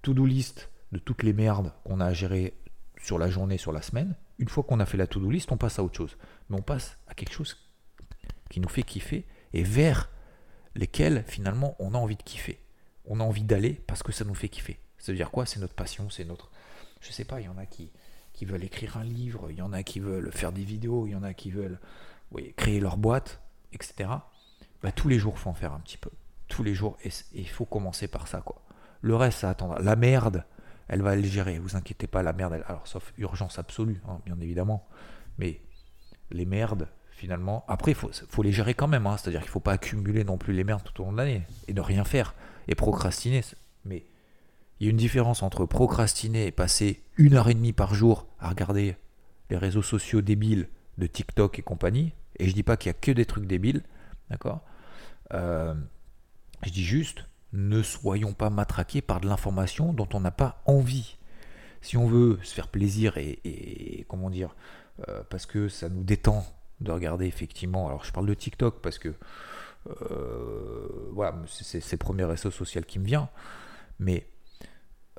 To-do 0.01 0.25
list 0.25 0.69
de 0.93 0.99
toutes 0.99 1.23
les 1.23 1.33
merdes 1.33 1.73
qu'on 1.83 1.99
a 1.99 2.05
à 2.05 2.13
gérer 2.13 2.53
sur 3.01 3.19
la 3.19 3.29
journée, 3.29 3.57
sur 3.57 3.73
la 3.73 3.81
semaine. 3.81 4.15
Une 4.39 4.47
fois 4.47 4.63
qu'on 4.63 4.79
a 4.79 4.85
fait 4.85 4.97
la 4.97 5.07
to-do 5.07 5.29
list, 5.29 5.51
on 5.51 5.57
passe 5.57 5.79
à 5.79 5.83
autre 5.83 5.97
chose. 5.97 6.17
Mais 6.49 6.57
on 6.57 6.61
passe 6.61 6.97
à 7.07 7.13
quelque 7.13 7.33
chose 7.33 7.57
qui 8.49 8.59
nous 8.59 8.69
fait 8.69 8.83
kiffer 8.83 9.25
et 9.53 9.63
vers 9.63 10.09
lesquels 10.75 11.23
finalement 11.27 11.75
on 11.79 11.93
a 11.93 11.97
envie 11.97 12.15
de 12.15 12.23
kiffer. 12.23 12.59
On 13.05 13.19
a 13.19 13.23
envie 13.23 13.43
d'aller 13.43 13.73
parce 13.87 14.03
que 14.03 14.11
ça 14.11 14.23
nous 14.23 14.35
fait 14.35 14.49
kiffer. 14.49 14.79
Ça 14.97 15.11
veut 15.11 15.17
dire 15.17 15.31
quoi? 15.31 15.45
C'est 15.45 15.59
notre 15.59 15.73
passion, 15.73 16.09
c'est 16.09 16.23
notre. 16.23 16.51
Je 17.01 17.11
sais 17.11 17.25
pas, 17.25 17.41
il 17.41 17.45
y 17.45 17.49
en 17.49 17.57
a 17.57 17.65
qui, 17.65 17.91
qui 18.31 18.45
veulent 18.45 18.63
écrire 18.63 18.97
un 18.97 19.03
livre, 19.03 19.51
il 19.51 19.57
y 19.57 19.61
en 19.61 19.73
a 19.73 19.83
qui 19.83 19.99
veulent 19.99 20.31
faire 20.31 20.53
des 20.53 20.63
vidéos, 20.63 21.07
il 21.07 21.11
y 21.11 21.15
en 21.15 21.23
a 21.23 21.33
qui 21.33 21.51
veulent 21.51 21.79
créer 22.55 22.79
leur 22.79 22.97
boîte, 22.97 23.41
etc. 23.73 24.09
Bah, 24.81 24.91
tous 24.91 25.09
les 25.09 25.19
jours, 25.19 25.37
faut 25.37 25.49
en 25.49 25.53
faire 25.53 25.73
un 25.73 25.79
petit 25.79 25.97
peu. 25.97 26.09
Tous 26.47 26.63
les 26.63 26.73
jours, 26.73 26.97
et 27.03 27.09
il 27.33 27.49
faut 27.49 27.65
commencer 27.65 28.07
par 28.07 28.27
ça. 28.27 28.41
quoi. 28.41 28.61
Le 29.01 29.15
reste, 29.15 29.39
ça 29.39 29.49
attendra. 29.49 29.79
La 29.79 29.95
merde, 29.95 30.45
elle 30.87 31.01
va 31.01 31.15
le 31.15 31.23
gérer, 31.23 31.59
vous 31.59 31.75
inquiétez 31.75 32.07
pas, 32.07 32.23
la 32.23 32.33
merde, 32.33 32.61
alors 32.67 32.87
sauf 32.87 33.13
urgence 33.17 33.59
absolue, 33.59 34.01
hein, 34.07 34.19
bien 34.25 34.39
évidemment. 34.39 34.87
Mais 35.37 35.61
les 36.31 36.45
merdes, 36.45 36.87
finalement, 37.11 37.63
après, 37.67 37.91
il 37.91 37.95
faut, 37.95 38.11
faut, 38.29 38.43
les 38.43 38.51
gérer 38.51 38.73
quand 38.73 38.87
même. 38.87 39.07
Hein. 39.07 39.17
C'est-à-dire 39.17 39.41
qu'il 39.41 39.49
ne 39.49 39.53
faut 39.53 39.59
pas 39.59 39.73
accumuler 39.73 40.23
non 40.23 40.37
plus 40.37 40.53
les 40.53 40.63
merdes 40.63 40.83
tout 40.83 41.01
au 41.01 41.05
long 41.05 41.13
de 41.13 41.17
l'année 41.17 41.43
et 41.67 41.73
ne 41.73 41.81
rien 41.81 42.03
faire 42.03 42.35
et 42.67 42.75
procrastiner. 42.75 43.41
Mais 43.85 44.05
il 44.79 44.85
y 44.85 44.87
a 44.87 44.91
une 44.91 44.97
différence 44.97 45.43
entre 45.43 45.65
procrastiner 45.65 46.45
et 46.45 46.51
passer 46.51 47.01
une 47.17 47.35
heure 47.35 47.49
et 47.49 47.53
demie 47.53 47.73
par 47.73 47.93
jour 47.93 48.27
à 48.39 48.49
regarder 48.49 48.97
les 49.49 49.57
réseaux 49.57 49.81
sociaux 49.81 50.21
débiles 50.21 50.67
de 50.97 51.07
TikTok 51.07 51.59
et 51.59 51.61
compagnie. 51.61 52.13
Et 52.39 52.49
je 52.49 52.53
dis 52.53 52.63
pas 52.63 52.77
qu'il 52.77 52.89
y 52.89 52.91
a 52.91 52.97
que 52.99 53.11
des 53.11 53.25
trucs 53.25 53.45
débiles, 53.45 53.83
d'accord 54.29 54.61
euh, 55.33 55.73
Je 56.63 56.71
dis 56.71 56.83
juste, 56.83 57.25
ne 57.53 57.83
soyons 57.83 58.33
pas 58.33 58.49
matraqués 58.49 59.01
par 59.01 59.21
de 59.21 59.27
l'information 59.27 59.93
dont 59.93 60.09
on 60.13 60.19
n'a 60.19 60.31
pas 60.31 60.61
envie. 60.65 61.17
Si 61.81 61.97
on 61.97 62.07
veut 62.07 62.39
se 62.43 62.53
faire 62.53 62.67
plaisir 62.67 63.17
et, 63.17 64.05
comment 64.09 64.29
dire, 64.29 64.55
euh, 65.07 65.23
parce 65.29 65.45
que 65.45 65.69
ça 65.69 65.89
nous 65.89 66.03
détend 66.03 66.45
de 66.81 66.91
regarder 66.91 67.25
effectivement. 67.27 67.87
Alors 67.87 68.03
je 68.03 68.11
parle 68.11 68.25
de 68.25 68.33
TikTok 68.33 68.81
parce 68.81 68.97
que 68.97 69.13
euh, 70.01 71.09
voilà, 71.11 71.35
c'est 71.47 71.91
le 71.91 71.97
premier 71.97 72.23
réseau 72.23 72.51
social 72.51 72.85
qui 72.85 72.99
me 72.99 73.05
vient, 73.05 73.29
mais 73.99 74.27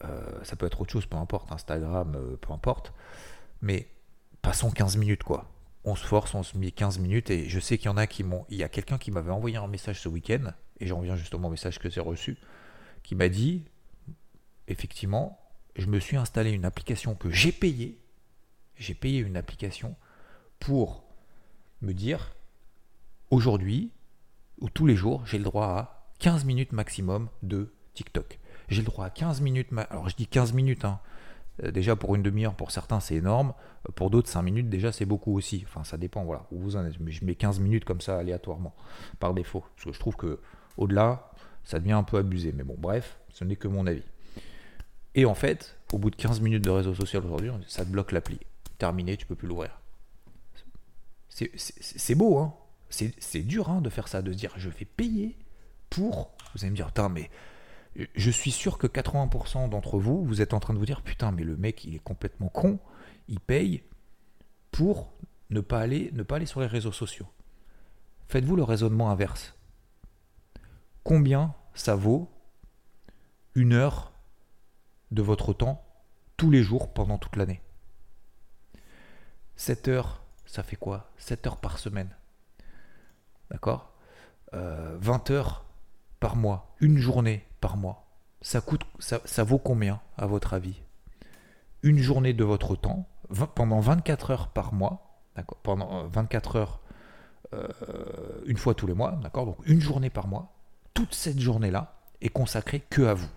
euh, 0.05 0.43
ça 0.43 0.57
peut 0.57 0.67
être 0.67 0.81
autre 0.81 0.93
chose, 0.93 1.07
peu 1.07 1.17
importe, 1.17 1.53
Instagram, 1.53 2.19
peu 2.41 2.53
importe. 2.53 2.93
Mais 3.61 3.89
passons 4.43 4.71
15 4.71 4.97
minutes, 4.97 5.23
quoi. 5.23 5.51
On 5.85 5.95
se 5.95 6.05
force, 6.05 6.35
on 6.35 6.43
se 6.43 6.57
met 6.57 6.71
15 6.71 6.99
minutes, 6.99 7.31
et 7.31 7.49
je 7.49 7.61
sais 7.61 7.77
qu'il 7.77 7.87
y 7.87 7.89
en 7.91 7.99
a 7.99 8.07
qui 8.07 8.25
m'ont. 8.25 8.47
Il 8.49 8.57
y 8.57 8.65
a 8.65 8.71
quelqu'un 8.71 8.97
qui 8.97 9.11
m'avait 9.11 9.31
envoyé 9.31 9.59
un 9.59 9.67
message 9.67 10.01
ce 10.01 10.09
week-end, 10.09 10.53
et 10.81 10.87
j'en 10.87 10.99
reviens 10.99 11.17
justement 11.17 11.49
au 11.49 11.51
message 11.51 11.79
que 11.79 11.89
j'ai 11.91 12.01
reçu, 12.01 12.37
qui 13.03 13.15
m'a 13.15 13.29
dit 13.29 13.65
effectivement, 14.69 15.41
je 15.77 15.87
me 15.87 15.99
suis 15.99 16.17
installé 16.17 16.51
une 16.51 16.65
application 16.65 17.15
que 17.15 17.31
j'ai 17.31 17.53
payée. 17.53 17.99
J'ai 18.77 18.95
payé 18.95 19.21
une 19.21 19.37
application 19.37 19.95
pour 20.59 21.05
me 21.83 21.93
dire 21.93 22.35
aujourd'hui 23.31 23.91
ou 24.61 24.71
tous 24.71 24.87
les 24.87 24.97
jours, 24.97 25.27
j'ai 25.27 25.39
le 25.39 25.45
droit 25.45 25.67
à 25.67 26.11
15 26.21 26.45
minutes 26.45 26.73
maximum 26.73 27.29
de 27.43 27.73
TikTok 27.95 28.39
j'ai 28.69 28.83
le 28.83 28.87
droit 28.87 29.07
à 29.07 29.11
15 29.11 29.41
minutes. 29.41 29.69
Alors 29.91 30.09
je 30.09 30.17
dis 30.17 30.27
15 30.27 30.53
minutes, 30.53 30.85
hein. 30.85 31.01
euh, 31.63 31.71
déjà 31.71 31.97
pour 31.97 32.15
une 32.15 32.23
demi-heure, 32.23 32.55
pour 32.55 32.71
certains 32.71 33.01
c'est 33.01 33.17
énorme, 33.17 33.55
euh, 33.89 33.93
pour 33.93 34.11
d'autres 34.11 34.29
5 34.29 34.43
minutes 34.43 34.69
déjà 34.69 34.93
c'est 34.93 35.07
beaucoup 35.07 35.37
aussi. 35.37 35.65
Enfin 35.67 35.85
ça 35.85 35.97
dépend, 35.97 36.25
voilà, 36.25 36.47
où 36.51 36.59
vous 36.59 36.77
en 36.77 36.85
êtes. 36.85 36.99
Mais 37.01 37.13
je 37.13 37.25
mets 37.25 37.35
15 37.35 37.61
minutes 37.61 37.85
comme 37.85 38.01
ça 38.01 38.19
aléatoirement, 38.19 38.75
par 39.21 39.35
défaut. 39.35 39.65
Parce 39.77 39.87
que 39.87 39.93
je 39.93 40.01
trouve 40.01 40.17
que 40.17 40.41
au-delà, 40.77 41.31
ça 41.65 41.79
devient 41.79 41.93
un 41.93 42.03
peu 42.03 42.19
abusé. 42.19 42.53
Mais 42.53 42.65
bon, 42.65 42.77
bref, 42.79 43.19
ce 43.31 43.45
n'est 43.45 43.57
que 43.57 43.69
mon 43.69 43.87
avis. 43.87 44.03
Et 45.15 45.25
en 45.25 45.35
fait, 45.35 45.77
au 45.93 45.99
bout 45.99 46.11
de 46.11 46.17
15 46.17 46.41
minutes 46.41 46.65
de 46.65 46.71
réseau 46.71 46.95
social 46.95 47.25
aujourd'hui, 47.25 47.51
ça 47.69 47.85
te 47.85 47.91
bloque 47.91 48.13
l'appli. 48.13 48.39
Terminé, 48.79 49.17
tu 49.17 49.27
peux 49.27 49.37
plus 49.37 49.49
l'ouvrir. 49.49 49.81
C'est 51.29 52.15
beau, 52.15 52.39
hein 52.39 52.55
c'est 52.91 53.43
dur 53.43 53.71
hein, 53.71 53.81
de 53.81 53.91
faire 53.91 54.09
ça, 54.09 54.23
de 54.23 54.33
se 54.33 54.37
dire 54.37 54.53
je 54.57 54.69
vais 54.69 54.85
payer 54.85 55.37
pour. 55.91 56.35
Vous 56.55 56.63
allez 56.63 56.71
me 56.71 56.77
dire, 56.77 56.87
putain, 56.87 57.09
mais 57.09 57.31
je 58.15 58.31
suis 58.31 58.51
sûr 58.51 58.79
que 58.79 58.87
80% 58.87 59.69
d'entre 59.69 59.99
vous, 59.99 60.25
vous 60.25 60.41
êtes 60.41 60.55
en 60.55 60.61
train 60.61 60.75
de 60.75 60.79
vous 60.79 60.87
dire 60.87 61.03
putain, 61.03 61.33
mais 61.33 61.45
le 61.45 61.57
mec, 61.57 61.85
il 61.85 61.95
est 61.95 62.03
complètement 62.03 62.49
con, 62.49 62.79
il 63.29 63.41
paye 63.41 63.83
pour 64.71 65.13
ne 65.51 65.61
pas 65.61 65.81
aller, 65.81 66.11
ne 66.13 66.23
pas 66.23 66.37
aller 66.37 66.47
sur 66.47 66.61
les 66.61 66.67
réseaux 66.67 66.93
sociaux. 66.93 67.27
Faites-vous 68.29 68.57
le 68.57 68.65
raisonnement 68.65 69.11
inverse. 69.11 69.54
Combien 71.05 71.55
ça 71.75 71.95
vaut 71.95 72.31
une 73.55 73.75
heure 73.75 74.13
de 75.11 75.21
votre 75.21 75.53
temps 75.53 75.85
tous 76.39 76.51
les 76.51 76.63
jours 76.63 76.95
pendant 76.95 77.19
toute 77.19 77.37
l'année? 77.37 77.61
7 79.57 79.89
heures, 79.89 80.23
ça 80.47 80.63
fait 80.63 80.77
quoi? 80.77 81.11
7 81.19 81.47
heures 81.47 81.57
par 81.59 81.79
semaine. 81.79 82.09
D'accord? 83.51 83.93
20 84.53 84.59
euh, 84.59 85.35
heures 85.35 85.67
par 86.21 86.37
mois, 86.37 86.75
une 86.81 86.97
journée 86.97 87.47
par 87.61 87.77
mois, 87.77 88.07
ça, 88.41 88.63
coûte, 88.63 88.83
ça, 88.99 89.45
vaut 89.45 89.59
combien 89.59 90.01
à 90.17 90.27
votre 90.27 90.55
avis? 90.55 90.81
Une 91.83 91.99
journée 91.99 92.33
de 92.33 92.45
votre 92.45 92.77
temps, 92.77 93.07
pendant 93.55 93.81
24 93.81 94.31
heures 94.31 94.49
par 94.49 94.73
mois, 94.73 95.21
d'accord 95.37 95.59
Pendant 95.63 96.07
24 96.07 96.57
euh, 96.57 96.59
heures 96.61 96.81
euh, 97.53 97.69
une 98.47 98.57
fois 98.57 98.75
tous 98.75 98.87
les 98.87 98.95
mois, 98.95 99.13
d'accord 99.23 99.45
Donc 99.45 99.59
une 99.67 99.81
journée 99.81 100.09
par 100.09 100.29
mois, 100.29 100.55
toute 100.95 101.15
cette 101.15 101.41
journée-là 101.41 102.01
est 102.21 102.29
consacrée 102.29 102.81
que 102.81 103.03
à 103.03 103.15
vous, 103.15 103.31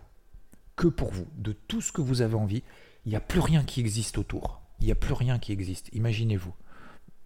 que 0.75 0.87
pour 0.87 1.11
vous, 1.11 1.27
de 1.35 1.51
tout 1.51 1.81
ce 1.81 1.91
que 1.91 2.01
vous 2.01 2.21
avez 2.21 2.35
envie. 2.35 2.63
Il 3.05 3.09
n'y 3.09 3.15
a 3.15 3.21
plus 3.21 3.39
rien 3.39 3.63
qui 3.63 3.79
existe 3.79 4.17
autour. 4.17 4.61
Il 4.79 4.85
n'y 4.85 4.91
a 4.91 4.95
plus 4.95 5.13
rien 5.13 5.39
qui 5.39 5.51
existe. 5.51 5.89
Imaginez-vous. 5.93 6.53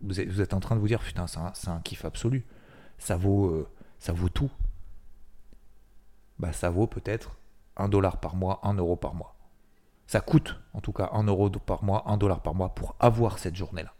Vous 0.01 0.19
êtes, 0.19 0.53
en 0.53 0.59
train 0.59 0.75
de 0.75 0.79
vous 0.79 0.87
dire, 0.87 0.99
putain, 0.99 1.27
c'est 1.27 1.39
un, 1.39 1.73
un, 1.73 1.79
kiff 1.81 2.05
absolu. 2.05 2.45
Ça 2.97 3.17
vaut, 3.17 3.47
euh, 3.47 3.69
ça 3.99 4.13
vaut 4.13 4.29
tout 4.29 4.49
bah, 6.41 6.51
ça 6.53 6.71
vaut 6.71 6.87
peut-être 6.87 7.37
1 7.77 7.87
dollar 7.87 8.19
par 8.19 8.35
mois, 8.35 8.59
1 8.63 8.73
euro 8.73 8.95
par 8.95 9.13
mois. 9.13 9.35
Ça 10.07 10.21
coûte 10.21 10.59
en 10.73 10.81
tout 10.81 10.91
cas 10.91 11.11
1 11.13 11.23
euro 11.25 11.51
par 11.51 11.83
mois, 11.83 12.03
1 12.07 12.17
dollar 12.17 12.41
par 12.41 12.55
mois 12.55 12.73
pour 12.73 12.95
avoir 12.99 13.37
cette 13.37 13.55
journée-là. 13.55 13.93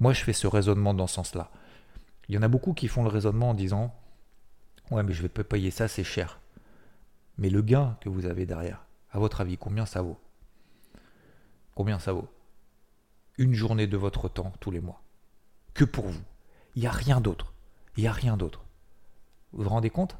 Moi, 0.00 0.12
je 0.12 0.24
fais 0.24 0.32
ce 0.32 0.48
raisonnement 0.48 0.94
dans 0.94 1.06
ce 1.06 1.14
sens-là. 1.14 1.50
Il 2.28 2.34
y 2.34 2.38
en 2.38 2.42
a 2.42 2.48
beaucoup 2.48 2.74
qui 2.74 2.88
font 2.88 3.04
le 3.04 3.08
raisonnement 3.08 3.50
en 3.50 3.54
disant 3.54 3.94
Ouais, 4.90 5.02
mais 5.02 5.12
je 5.12 5.22
vais 5.22 5.28
pas 5.28 5.44
payer 5.44 5.70
ça, 5.70 5.88
c'est 5.88 6.04
cher. 6.04 6.40
Mais 7.36 7.50
le 7.50 7.62
gain 7.62 7.96
que 8.00 8.08
vous 8.08 8.26
avez 8.26 8.46
derrière, 8.46 8.84
à 9.10 9.18
votre 9.18 9.40
avis, 9.40 9.58
combien 9.58 9.86
ça 9.86 10.02
vaut? 10.02 10.18
Combien 11.74 11.98
ça 11.98 12.12
vaut? 12.12 12.28
Une 13.36 13.54
journée 13.54 13.86
de 13.86 13.96
votre 13.96 14.28
temps 14.28 14.52
tous 14.60 14.70
les 14.70 14.80
mois. 14.80 15.02
Que 15.74 15.84
pour 15.84 16.08
vous. 16.08 16.22
Il 16.74 16.80
n'y 16.80 16.88
a 16.88 16.92
rien 16.92 17.20
d'autre. 17.20 17.52
Il 17.96 18.02
n'y 18.02 18.08
a 18.08 18.12
rien 18.12 18.36
d'autre. 18.36 18.64
Vous 19.52 19.62
vous 19.62 19.68
rendez 19.68 19.90
compte? 19.90 20.16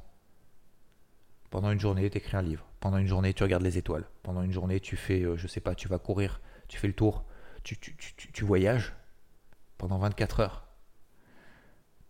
Pendant 1.51 1.71
une 1.71 1.81
journée, 1.81 2.09
tu 2.11 2.19
écris 2.19 2.37
un 2.37 2.43
livre. 2.43 2.65
Pendant 2.81 2.99
une 2.99 3.09
journée, 3.09 3.35
tu 3.35 3.43
regardes 3.43 3.63
les 3.63 3.79
étoiles. 3.79 4.05
Pendant 4.23 4.43
une 4.43 4.53
journée, 4.53 4.81
tu 4.81 4.97
fais, 4.97 5.23
euh, 5.23 5.37
je 5.37 5.49
sais 5.49 5.61
pas, 5.61 5.75
tu 5.75 5.89
vas 5.89 5.99
courir, 5.99 6.41
tu 6.69 6.79
fais 6.79 6.87
le 6.87 6.95
tour, 6.95 7.25
tu, 7.65 7.77
tu, 7.79 7.97
tu, 7.97 8.31
tu 8.31 8.45
voyages 8.45 8.93
pendant 9.79 9.99
24 9.99 10.41
heures. 10.41 10.69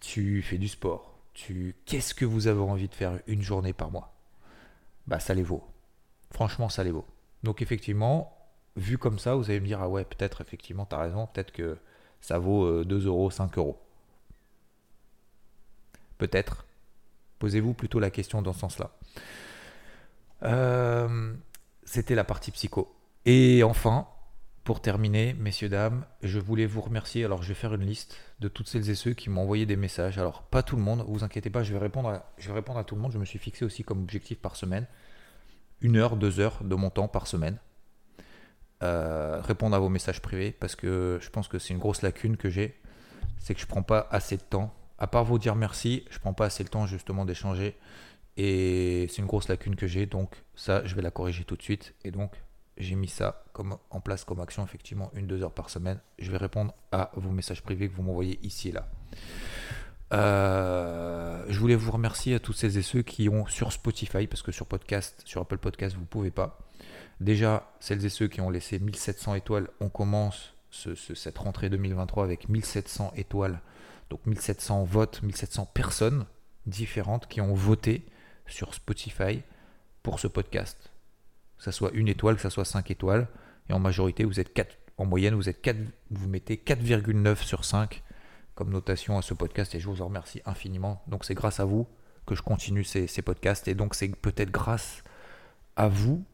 Tu 0.01 0.42
fais 0.42 0.59
du 0.59 0.68
sport. 0.68 1.08
Qu'est-ce 1.87 2.14
que 2.14 2.24
vous 2.24 2.46
avez 2.46 2.61
envie 2.61 2.88
de 2.88 2.94
faire 2.94 3.20
une 3.27 3.42
journée 3.42 3.72
par 3.72 3.90
mois? 3.90 4.14
Bah 5.07 5.20
ça 5.20 5.35
les 5.35 5.42
vaut. 5.42 5.64
Franchement, 6.31 6.68
ça 6.68 6.85
les 6.85 6.90
vaut. 6.90 7.07
Donc 7.42 7.62
effectivement, 7.62 8.37
vu 8.77 8.98
comme 8.98 9.18
ça, 9.18 9.35
vous 9.35 9.51
allez 9.51 9.61
me 9.61 9.66
dire, 9.66 9.81
ah 9.81 9.88
ouais, 9.88 10.05
peut-être 10.05 10.40
effectivement, 10.40 10.87
tu 10.87 10.94
as 10.94 10.98
raison, 10.98 11.27
peut-être 11.27 11.53
que 11.53 11.79
ça 12.20 12.38
vaut 12.38 12.85
2 12.85 12.94
euh, 12.94 13.09
euros, 13.09 13.31
5 13.31 13.57
euros. 13.59 13.81
Peut-être. 16.18 16.66
Posez-vous 17.38 17.74
plutôt 17.74 18.01
la 18.01 18.11
question 18.11 18.42
dans 18.42 18.53
ce 18.53 18.61
sens-là. 18.61 18.90
Euh, 20.42 21.35
c'était 21.85 22.16
la 22.16 22.24
partie 22.24 22.51
psycho. 22.51 22.94
Et 23.24 23.62
enfin, 23.62 24.09
pour 24.68 24.83
terminer, 24.83 25.33
messieurs, 25.33 25.70
dames, 25.70 26.04
je 26.22 26.38
voulais 26.38 26.66
vous 26.66 26.83
remercier. 26.83 27.24
Alors, 27.24 27.42
je 27.42 27.48
vais 27.48 27.54
faire 27.54 27.72
une 27.72 27.87
liste 27.87 28.18
de 28.40 28.48
toutes 28.48 28.68
celles 28.68 28.90
et 28.90 28.94
ceux 28.94 29.14
qui 29.14 29.31
m'ont 29.31 29.40
envoyé 29.40 29.64
des 29.64 29.76
messages. 29.76 30.18
Alors, 30.18 30.42
pas 30.42 30.62
tout 30.62 30.76
le 30.76 30.83
monde, 30.83 31.02
vous 31.09 31.24
inquiétez 31.24 31.48
pas, 31.48 31.62
je 31.62 31.72
vais 31.72 31.78
répondre 31.78 32.11
à, 32.11 32.85
tout 32.85 32.94
le 32.94 33.00
monde. 33.00 33.12
Je 33.12 33.16
me 33.16 33.24
suis 33.24 33.38
fixé 33.38 33.64
aussi 33.64 33.83
comme 33.83 34.02
objectif 34.02 34.38
par 34.38 34.57
semaine 34.57 34.87
une 35.81 35.96
heure, 35.96 36.16
deux 36.18 36.38
heures 36.38 36.62
de 36.62 36.74
mon 36.74 36.90
temps 36.90 37.09
par 37.09 37.26
semaine. 37.26 37.57
Euh, 38.83 39.40
répondre 39.40 39.74
à 39.74 39.78
vos 39.78 39.88
messages 39.88 40.20
privés 40.20 40.52
parce 40.52 40.76
que 40.76 41.18
je 41.22 41.31
pense 41.31 41.48
que 41.48 41.59
c'est 41.59 41.72
une 41.72 41.81
grosse 41.81 42.02
lacune 42.02 42.37
que 42.37 42.50
j'ai. 42.50 42.78
C'est 43.38 43.54
que 43.54 43.62
je 43.62 43.66
prends 43.66 43.83
pas 43.83 44.07
assez 44.11 44.37
de 44.37 44.42
temps 44.42 44.74
à 44.98 45.07
part 45.07 45.24
vous 45.24 45.38
dire 45.38 45.54
merci, 45.54 46.04
je 46.11 46.18
prends 46.18 46.35
pas 46.35 46.44
assez 46.44 46.62
le 46.62 46.68
temps 46.68 46.87
justement 46.87 47.24
d'échanger. 47.24 47.74
Et 48.37 49.07
c'est 49.09 49.22
une 49.22 49.26
grosse 49.26 49.48
lacune 49.48 49.76
que 49.76 49.87
j'ai, 49.87 50.04
donc 50.04 50.44
ça, 50.54 50.85
je 50.85 50.94
vais 50.94 51.02
la 51.02 51.11
corriger 51.11 51.44
tout 51.44 51.57
de 51.57 51.62
suite. 51.62 51.94
Et 52.04 52.11
donc, 52.11 52.33
j'ai 52.79 52.95
mis 52.95 53.09
ça 53.09 53.45
comme, 53.53 53.77
en 53.91 54.01
place 54.01 54.25
comme 54.25 54.41
action, 54.41 54.64
effectivement, 54.64 55.11
une, 55.14 55.27
deux 55.27 55.43
heures 55.43 55.53
par 55.53 55.71
semaine. 55.71 56.01
Je 56.19 56.31
vais 56.31 56.37
répondre 56.37 56.73
à 56.93 57.11
vos 57.14 57.31
messages 57.31 57.62
privés 57.62 57.88
que 57.88 57.95
vous 57.95 58.03
m'envoyez 58.03 58.38
ici 58.43 58.71
et 58.71 58.73
là. 58.73 58.88
Euh, 60.14 61.45
je 61.49 61.59
voulais 61.61 61.75
vous 61.75 61.91
remercier 61.91 62.35
à 62.35 62.41
tous 62.41 62.55
ces 62.55 62.79
et 62.79 62.83
ceux 62.83 63.03
qui 63.03 63.29
ont 63.29 63.47
sur 63.47 63.73
Spotify, 63.73 64.27
parce 64.27 64.43
que 64.43 64.53
sur 64.53 64.67
podcast, 64.67 65.23
sur 65.25 65.43
Apple 65.43 65.59
Podcast, 65.59 65.95
vous 65.95 66.03
ne 66.03 66.07
pouvez 66.07 66.31
pas. 66.31 66.59
Déjà, 67.21 67.71
celles 67.81 68.05
et 68.05 68.09
ceux 68.09 68.29
qui 68.29 68.41
ont 68.41 68.49
laissé 68.49 68.79
1700 68.79 69.35
étoiles, 69.35 69.69
on 69.81 69.88
commence 69.88 70.55
cette 70.71 71.38
rentrée 71.38 71.71
2023 71.71 72.25
avec 72.25 72.49
1700 72.49 73.12
étoiles 73.17 73.61
donc 74.11 74.25
1700 74.27 74.85
votes, 74.85 75.23
1700 75.23 75.67
personnes 75.75 76.27
différentes 76.67 77.27
qui 77.29 77.41
ont 77.41 77.55
voté 77.55 78.07
sur 78.47 78.75
Spotify 78.75 79.43
pour 80.03 80.21
ce 80.21 80.27
podcast. 80.27 80.91
Que 81.59 81.64
ce 81.64 81.71
soit 81.71 81.90
une 81.92 82.09
étoile, 82.09 82.37
que 82.37 82.42
ce 82.42 82.51
soit 82.51 82.64
5 82.64 82.90
étoiles. 82.90 83.29
Et 83.68 83.73
en 83.73 83.79
majorité, 83.79 84.25
vous 84.25 84.40
êtes 84.40 84.53
4, 84.55 84.79
en 84.97 85.05
moyenne, 85.05 85.35
vous, 85.35 85.49
êtes 85.49 85.61
4, 85.61 85.77
vous 86.11 86.29
mettez 86.29 86.57
4,9 86.57 87.37
sur 87.42 87.64
5 87.64 88.03
comme 88.55 88.71
notation 88.71 89.16
à 89.18 89.23
ce 89.23 89.35
podcast 89.35 89.75
et 89.77 89.81
je 89.81 89.88
vous 89.88 90.03
en 90.03 90.07
remercie 90.07 90.42
infiniment. 90.44 91.03
Donc 91.07 91.25
c'est 91.25 91.35
grâce 91.35 91.61
à 91.61 91.64
vous 91.64 91.87
que 92.27 92.35
je 92.35 92.42
continue 92.42 92.83
ces, 92.83 93.07
ces 93.07 93.23
podcasts 93.23 93.68
et 93.68 93.75
donc 93.75 93.94
c'est 93.94 94.09
peut-être 94.09 94.51
grâce 94.51 95.05
à 95.77 95.87
vous 95.87 96.25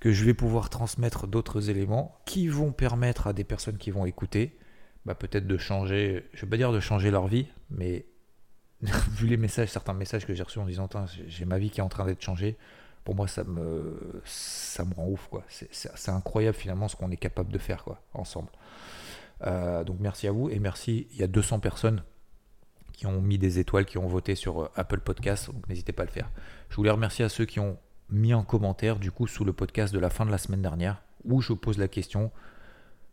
que 0.00 0.10
je 0.10 0.24
vais 0.24 0.32
pouvoir 0.32 0.70
transmettre 0.70 1.26
d'autres 1.26 1.68
éléments 1.68 2.18
qui 2.24 2.48
vont 2.48 2.72
permettre 2.72 3.26
à 3.26 3.34
des 3.34 3.44
personnes 3.44 3.76
qui 3.76 3.90
vont 3.90 4.06
écouter 4.06 4.56
bah, 5.04 5.14
peut-être 5.14 5.46
de 5.46 5.58
changer, 5.58 6.24
je 6.32 6.38
ne 6.38 6.40
vais 6.46 6.50
pas 6.50 6.56
dire 6.56 6.72
de 6.72 6.80
changer 6.80 7.10
leur 7.10 7.26
vie, 7.26 7.46
mais 7.70 8.06
vu 8.82 9.26
les 9.26 9.36
messages, 9.36 9.68
certains 9.68 9.92
messages 9.92 10.26
que 10.26 10.34
j'ai 10.34 10.42
reçus 10.42 10.58
en 10.58 10.66
disant 10.66 10.88
j'ai 11.26 11.44
ma 11.44 11.58
vie 11.58 11.70
qui 11.70 11.80
est 11.80 11.82
en 11.82 11.88
train 11.88 12.06
d'être 12.06 12.22
changée, 12.22 12.56
pour 13.04 13.14
moi 13.14 13.28
ça 13.28 13.44
me, 13.44 14.22
ça 14.24 14.84
me 14.84 14.94
rend 14.94 15.08
ouf. 15.08 15.28
quoi. 15.28 15.44
C'est 15.48 16.10
incroyable 16.10 16.56
finalement 16.56 16.88
ce 16.88 16.96
qu'on 16.96 17.10
est 17.10 17.16
capable 17.16 17.52
de 17.52 17.58
faire 17.58 17.84
ensemble. 18.14 18.48
Euh, 19.46 19.84
donc 19.84 19.98
merci 20.00 20.26
à 20.26 20.32
vous 20.32 20.48
et 20.48 20.58
merci, 20.58 21.06
il 21.12 21.18
y 21.18 21.22
a 21.22 21.26
200 21.26 21.60
personnes 21.60 22.02
qui 22.92 23.06
ont 23.06 23.20
mis 23.20 23.38
des 23.38 23.58
étoiles, 23.58 23.84
qui 23.84 23.98
ont 23.98 24.06
voté 24.06 24.34
sur 24.34 24.62
euh, 24.62 24.70
Apple 24.76 25.00
Podcast, 25.00 25.50
donc 25.52 25.68
n'hésitez 25.68 25.92
pas 25.92 26.04
à 26.04 26.06
le 26.06 26.12
faire. 26.12 26.30
Je 26.70 26.76
voulais 26.76 26.90
remercier 26.90 27.24
à 27.24 27.28
ceux 27.28 27.44
qui 27.44 27.60
ont 27.60 27.78
mis 28.08 28.34
en 28.34 28.44
commentaire 28.44 28.98
du 28.98 29.10
coup 29.10 29.26
sous 29.26 29.44
le 29.44 29.52
podcast 29.52 29.92
de 29.92 29.98
la 29.98 30.10
fin 30.10 30.24
de 30.24 30.30
la 30.30 30.38
semaine 30.38 30.62
dernière 30.62 31.02
où 31.24 31.40
je 31.40 31.52
pose 31.52 31.78
la 31.78 31.88
question 31.88 32.30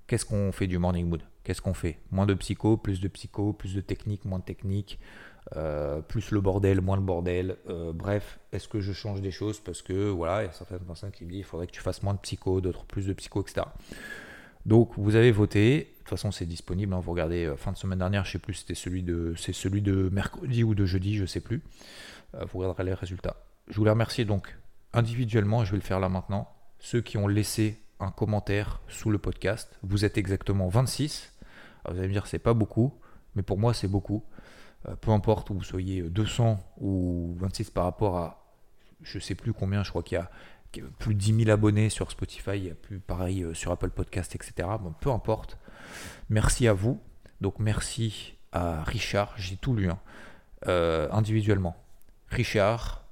qu'est-ce 0.08 0.26
qu'on 0.26 0.52
fait 0.52 0.68
du 0.68 0.78
morning 0.78 1.08
mood? 1.08 1.24
Qu'est-ce 1.44 1.62
qu'on 1.62 1.74
fait? 1.74 1.98
Moins 2.12 2.26
de 2.26 2.34
psycho, 2.34 2.78
plus 2.78 3.00
de 3.00 3.08
psycho, 3.08 3.54
plus 3.54 3.74
de 3.74 3.82
technique, 3.82 4.26
moins 4.26 4.40
de 4.40 4.44
technique, 4.44 5.00
euh, 5.58 6.02
plus 6.02 6.32
le 6.32 6.40
bordel, 6.40 6.80
moins 6.82 6.96
le 6.96 7.02
bordel. 7.02 7.58
Euh, 7.68 7.92
bref, 7.94 8.40
est-ce 8.54 8.68
que 8.68 8.80
je 8.80 8.94
change 8.94 9.22
des 9.22 9.32
choses 9.32 9.60
Parce 9.60 9.82
que 9.82 10.10
voilà, 10.10 10.44
il 10.44 10.46
y 10.46 10.50
a 10.50 10.54
certaines 10.54 10.80
personnes 10.80 11.12
qui 11.12 11.26
me 11.26 11.32
disent 11.32 11.40
il 11.40 11.44
faudrait 11.44 11.68
que 11.68 11.74
tu 11.74 11.82
fasses 11.82 12.04
moins 12.04 12.14
de 12.14 12.20
psycho, 12.20 12.62
d'autres 12.62 12.86
plus 12.86 13.08
de 13.08 13.14
psycho, 13.14 13.42
etc. 13.42 13.64
Donc 14.66 14.92
vous 14.98 15.16
avez 15.16 15.32
voté. 15.32 15.80
De 15.80 15.98
toute 16.00 16.10
façon, 16.10 16.32
c'est 16.32 16.46
disponible. 16.46 16.94
Hein. 16.94 17.00
vous 17.00 17.12
regardez 17.12 17.46
euh, 17.46 17.58
fin 17.58 17.72
de 17.72 17.78
semaine 17.78 18.00
dernière, 18.00 18.26
je 18.26 18.32
sais 18.32 18.40
plus, 18.40 18.54
c'était 18.54 18.76
celui 18.76 19.04
de, 19.04 19.34
c'est 19.38 19.54
celui 19.54 19.82
de 19.82 20.10
mercredi 20.10 20.64
ou 20.64 20.74
de 20.74 20.86
jeudi, 20.86 21.16
je 21.16 21.26
sais 21.26 21.42
plus. 21.42 21.62
vous 22.34 22.60
regarderez 22.60 22.86
les 22.86 22.94
résultats. 22.94 23.36
Je 23.68 23.76
voulais 23.76 23.92
remercier 23.92 24.26
donc 24.26 24.58
individuellement, 24.94 25.64
je 25.66 25.72
vais 25.72 25.78
le 25.78 25.84
faire 25.84 26.00
là 26.00 26.10
maintenant, 26.10 26.50
ceux 26.80 27.02
qui 27.02 27.18
ont 27.18 27.28
laissé 27.28 27.82
un 28.00 28.12
commentaire 28.12 28.82
sous 28.88 29.12
le 29.12 29.18
podcast. 29.18 29.78
Vous 29.84 30.06
êtes 30.06 30.18
exactement 30.18 30.68
26. 30.68 31.34
vous 31.90 31.98
allez 31.98 32.08
me 32.08 32.14
dire, 32.14 32.28
c'est 32.28 32.40
pas 32.40 32.54
beaucoup, 32.54 32.94
mais 33.36 33.44
pour 33.44 33.58
moi, 33.58 33.74
c'est 33.74 33.88
beaucoup. 33.88 34.24
Euh, 34.88 34.96
peu 34.96 35.12
importe 35.12 35.50
où 35.50 35.56
vous 35.56 35.64
soyez 35.64 36.02
200 36.02 36.60
ou 36.80 37.36
26 37.40 37.70
par 37.70 37.84
rapport 37.84 38.18
à, 38.18 38.44
je 39.02 39.20
sais 39.20 39.36
plus 39.36 39.54
combien, 39.54 39.84
je 39.84 39.90
crois 39.90 40.04
qu'il 40.04 40.18
y 40.18 40.22
a 40.22 40.30
plus 41.00 41.14
de 41.14 41.20
10 41.20 41.44
000 41.46 41.50
abonnés 41.50 41.90
sur 41.90 42.10
Spotify, 42.12 42.52
il 42.56 42.66
y 42.66 42.72
a 42.72 42.76
plus 42.76 43.00
pareil 43.00 43.44
euh, 43.44 43.54
sur 43.54 43.72
Apple 43.72 43.90
Podcast, 43.90 44.36
etc. 44.36 44.68
Bon, 44.80 44.94
peu 45.00 45.12
importe. 45.12 45.58
Merci 46.30 46.68
à 46.68 46.74
vous. 46.74 47.02
Donc 47.42 47.60
merci 47.60 48.36
à 48.52 48.84
Richard, 48.84 49.34
j'ai 49.38 49.58
tout 49.58 49.76
lu 49.76 49.90
hein. 49.90 50.00
euh, 50.68 51.10
individuellement. 51.12 51.76
Richard, 52.30 53.04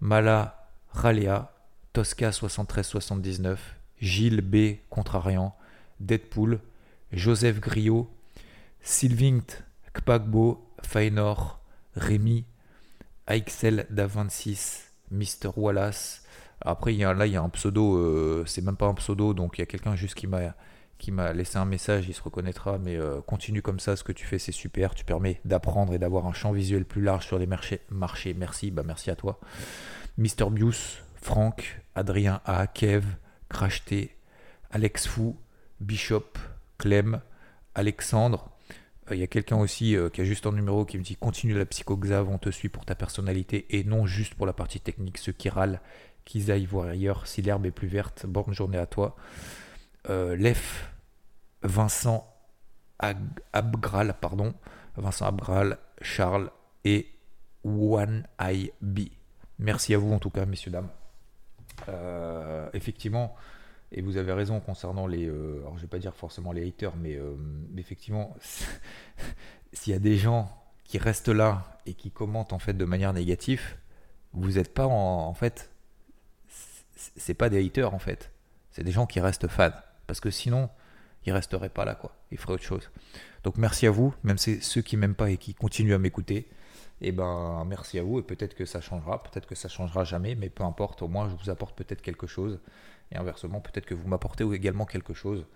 Mala 0.00 0.70
Ralea, 0.90 1.52
Tosca 1.92 2.32
7379, 2.32 3.76
Gilles 4.00 4.40
B. 4.40 4.78
Contrariant, 4.88 5.54
Deadpool, 6.00 6.60
Joseph 7.12 7.60
Griot, 7.60 8.10
Sylvinct 8.80 9.64
Kpagbo, 9.92 10.69
Fainor, 10.86 11.60
Rémi, 11.96 12.44
Aixel 13.26 13.86
Da26, 13.92 14.82
Mr. 15.10 15.50
Wallace. 15.56 16.24
Après, 16.60 16.94
y 16.94 17.04
a, 17.04 17.14
là, 17.14 17.26
il 17.26 17.32
y 17.32 17.36
a 17.36 17.42
un 17.42 17.48
pseudo, 17.48 17.96
euh, 17.96 18.44
c'est 18.46 18.62
même 18.62 18.76
pas 18.76 18.86
un 18.86 18.94
pseudo, 18.94 19.34
donc 19.34 19.58
il 19.58 19.62
y 19.62 19.64
a 19.64 19.66
quelqu'un 19.66 19.96
juste 19.96 20.14
qui 20.14 20.26
m'a 20.26 20.54
qui 21.00 21.10
m'a 21.10 21.32
laissé 21.32 21.56
un 21.56 21.64
message, 21.64 22.06
il 22.08 22.14
se 22.14 22.22
reconnaîtra, 22.22 22.78
mais 22.78 22.94
euh, 22.94 23.22
continue 23.22 23.62
comme 23.62 23.80
ça, 23.80 23.96
ce 23.96 24.04
que 24.04 24.12
tu 24.12 24.26
fais, 24.26 24.38
c'est 24.38 24.52
super, 24.52 24.94
tu 24.94 25.04
permets 25.04 25.40
d'apprendre 25.46 25.94
et 25.94 25.98
d'avoir 25.98 26.26
un 26.26 26.34
champ 26.34 26.52
visuel 26.52 26.84
plus 26.84 27.02
large 27.02 27.26
sur 27.26 27.38
les 27.38 27.46
marchés. 27.46 27.80
Merci, 28.36 28.70
bah 28.70 28.82
merci 28.86 29.10
à 29.10 29.16
toi. 29.16 29.40
Mr. 30.18 30.50
Bius, 30.50 30.98
Franck, 31.16 31.80
Adrien 31.94 32.42
A, 32.44 32.66
Kev, 32.66 33.06
Crash 33.48 33.82
Alex 34.70 35.06
Fou, 35.08 35.36
Bishop, 35.80 36.38
Clem, 36.76 37.20
Alexandre. 37.74 38.50
Il 39.10 39.14
euh, 39.14 39.16
y 39.16 39.22
a 39.22 39.26
quelqu'un 39.26 39.56
aussi 39.56 39.96
euh, 39.96 40.08
qui 40.08 40.20
a 40.20 40.24
juste 40.24 40.46
un 40.46 40.52
numéro 40.52 40.84
qui 40.84 40.98
me 40.98 41.02
dit 41.02 41.16
continue 41.16 41.54
la 41.54 41.66
psychoxave, 41.66 42.28
on 42.28 42.38
te 42.38 42.50
suit 42.50 42.68
pour 42.68 42.84
ta 42.84 42.94
personnalité 42.94 43.66
et 43.70 43.84
non 43.84 44.06
juste 44.06 44.34
pour 44.34 44.46
la 44.46 44.52
partie 44.52 44.80
technique. 44.80 45.18
Ceux 45.18 45.32
qui 45.32 45.48
râlent, 45.48 45.80
qu'ils 46.24 46.50
aillent 46.50 46.66
voir 46.66 46.88
ailleurs 46.88 47.26
si 47.26 47.42
l'herbe 47.42 47.66
est 47.66 47.70
plus 47.70 47.88
verte. 47.88 48.26
Bonne 48.26 48.54
journée 48.54 48.78
à 48.78 48.86
toi. 48.86 49.16
Euh, 50.08 50.36
Lef, 50.36 50.92
Vincent 51.62 52.26
Abgral, 53.52 54.14
pardon. 54.20 54.54
Vincent 54.96 55.26
Abgral, 55.26 55.78
Charles 56.02 56.50
et 56.84 57.08
One 57.64 58.26
Eye 58.38 58.72
B. 58.80 59.00
Merci 59.58 59.94
à 59.94 59.98
vous 59.98 60.12
en 60.12 60.18
tout 60.18 60.30
cas, 60.30 60.46
messieurs, 60.46 60.70
dames. 60.70 60.88
Effectivement, 62.74 63.34
et 63.92 64.02
vous 64.02 64.16
avez 64.16 64.32
raison 64.32 64.60
concernant 64.60 65.06
les. 65.06 65.26
Euh, 65.26 65.60
alors, 65.60 65.76
je 65.76 65.82
vais 65.82 65.88
pas 65.88 65.98
dire 65.98 66.14
forcément 66.14 66.52
les 66.52 66.66
haters, 66.66 66.96
mais, 66.96 67.16
euh, 67.16 67.34
effectivement, 67.76 68.36
s'il 69.72 69.92
y 69.92 69.96
a 69.96 69.98
des 69.98 70.16
gens 70.16 70.50
qui 70.84 70.98
restent 70.98 71.28
là 71.28 71.78
et 71.86 71.94
qui 71.94 72.10
commentent 72.10 72.52
en 72.52 72.58
fait 72.58 72.74
de 72.74 72.84
manière 72.84 73.12
négative, 73.12 73.76
vous 74.32 74.52
n'êtes 74.52 74.72
pas 74.74 74.86
en, 74.86 75.28
en 75.28 75.34
fait. 75.34 75.70
C'est 77.16 77.34
pas 77.34 77.48
des 77.48 77.64
haters 77.64 77.94
en 77.94 77.98
fait. 77.98 78.30
C'est 78.70 78.84
des 78.84 78.92
gens 78.92 79.06
qui 79.06 79.20
restent 79.20 79.48
fans. 79.48 79.70
Parce 80.06 80.20
que 80.20 80.30
sinon, 80.30 80.68
ils 81.24 81.32
resteraient 81.32 81.68
pas 81.68 81.84
là, 81.84 81.94
quoi. 81.94 82.14
Ils 82.30 82.38
feraient 82.38 82.54
autre 82.54 82.64
chose. 82.64 82.90
Donc 83.42 83.56
merci 83.56 83.86
à 83.86 83.90
vous, 83.90 84.14
même 84.22 84.38
ceux 84.38 84.82
qui 84.82 84.96
m'aiment 84.96 85.14
pas 85.14 85.30
et 85.30 85.36
qui 85.36 85.54
continuent 85.54 85.94
à 85.94 85.98
m'écouter 85.98 86.48
eh 87.00 87.12
ben 87.12 87.64
merci 87.66 87.98
à 87.98 88.02
vous 88.02 88.18
et 88.18 88.22
peut-être 88.22 88.54
que 88.54 88.66
ça 88.66 88.80
changera, 88.80 89.22
peut-être 89.22 89.46
que 89.46 89.54
ça 89.54 89.68
changera 89.68 90.04
jamais, 90.04 90.34
mais 90.34 90.50
peu 90.50 90.64
importe, 90.64 91.02
au 91.02 91.08
moins 91.08 91.30
je 91.30 91.42
vous 91.42 91.50
apporte 91.50 91.76
peut-être 91.76 92.02
quelque 92.02 92.26
chose 92.26 92.60
et 93.12 93.16
inversement 93.16 93.60
peut-être 93.60 93.86
que 93.86 93.94
vous 93.94 94.08
m'apportez 94.08 94.44
également 94.52 94.86
quelque 94.86 95.14
chose 95.14 95.46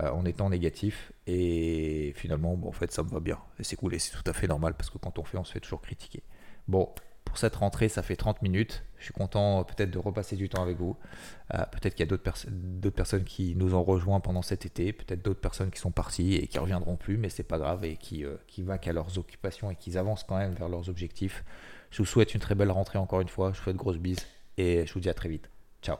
euh, 0.00 0.10
en 0.10 0.24
étant 0.24 0.50
négatif 0.50 1.12
et 1.26 2.12
finalement 2.16 2.58
en 2.66 2.72
fait 2.72 2.92
ça 2.92 3.02
me 3.02 3.08
va 3.08 3.20
bien 3.20 3.38
et 3.58 3.64
c'est 3.64 3.76
cool 3.76 3.94
et 3.94 3.98
c'est 3.98 4.12
tout 4.12 4.28
à 4.28 4.32
fait 4.32 4.46
normal 4.46 4.74
parce 4.74 4.90
que 4.90 4.98
quand 4.98 5.18
on 5.18 5.24
fait 5.24 5.38
on 5.38 5.44
se 5.44 5.52
fait 5.52 5.60
toujours 5.60 5.82
critiquer. 5.82 6.22
Bon, 6.68 6.92
pour 7.26 7.36
cette 7.36 7.56
rentrée. 7.56 7.90
Ça 7.90 8.02
fait 8.02 8.16
30 8.16 8.40
minutes. 8.40 8.84
Je 8.96 9.04
suis 9.04 9.12
content 9.12 9.62
peut-être 9.64 9.90
de 9.90 9.98
repasser 9.98 10.36
du 10.36 10.48
temps 10.48 10.62
avec 10.62 10.78
vous. 10.78 10.96
peut-être 11.50 11.94
qu'il 11.94 12.06
y 12.06 12.08
a 12.08 12.16
d'autres, 12.16 12.94
personnes 12.94 13.24
qui 13.24 13.54
nous 13.56 13.74
ont 13.74 13.82
rejoints 13.82 14.20
pendant 14.20 14.40
cet 14.40 14.64
été. 14.64 14.94
Peut-être 14.94 15.22
d'autres 15.22 15.40
personnes 15.40 15.70
qui 15.70 15.78
sont 15.78 15.90
parties 15.90 16.34
et 16.36 16.46
qui 16.46 16.58
reviendront 16.58 16.96
plus, 16.96 17.18
mais 17.18 17.28
c'est 17.28 17.42
pas 17.42 17.58
grave 17.58 17.84
et 17.84 17.96
qui, 17.96 18.24
qui 18.46 18.62
vaquent 18.62 18.88
à 18.88 18.92
leurs 18.94 19.18
occupations 19.18 19.70
et 19.70 19.76
qui 19.76 19.98
avancent 19.98 20.24
quand 20.24 20.38
même 20.38 20.54
vers 20.54 20.70
leurs 20.70 20.88
objectifs. 20.88 21.44
Je 21.90 21.98
vous 21.98 22.06
souhaite 22.06 22.32
une 22.32 22.40
très 22.40 22.54
belle 22.54 22.70
rentrée 22.70 22.98
encore 22.98 23.20
une 23.20 23.28
fois. 23.28 23.52
Je 23.52 23.58
vous 23.58 23.64
souhaite 23.64 23.76
grosse 23.76 23.98
bise 23.98 24.20
et 24.56 24.86
je 24.86 24.94
vous 24.94 25.00
dis 25.00 25.10
à 25.10 25.14
très 25.14 25.28
vite. 25.28 25.50
Ciao 25.82 25.96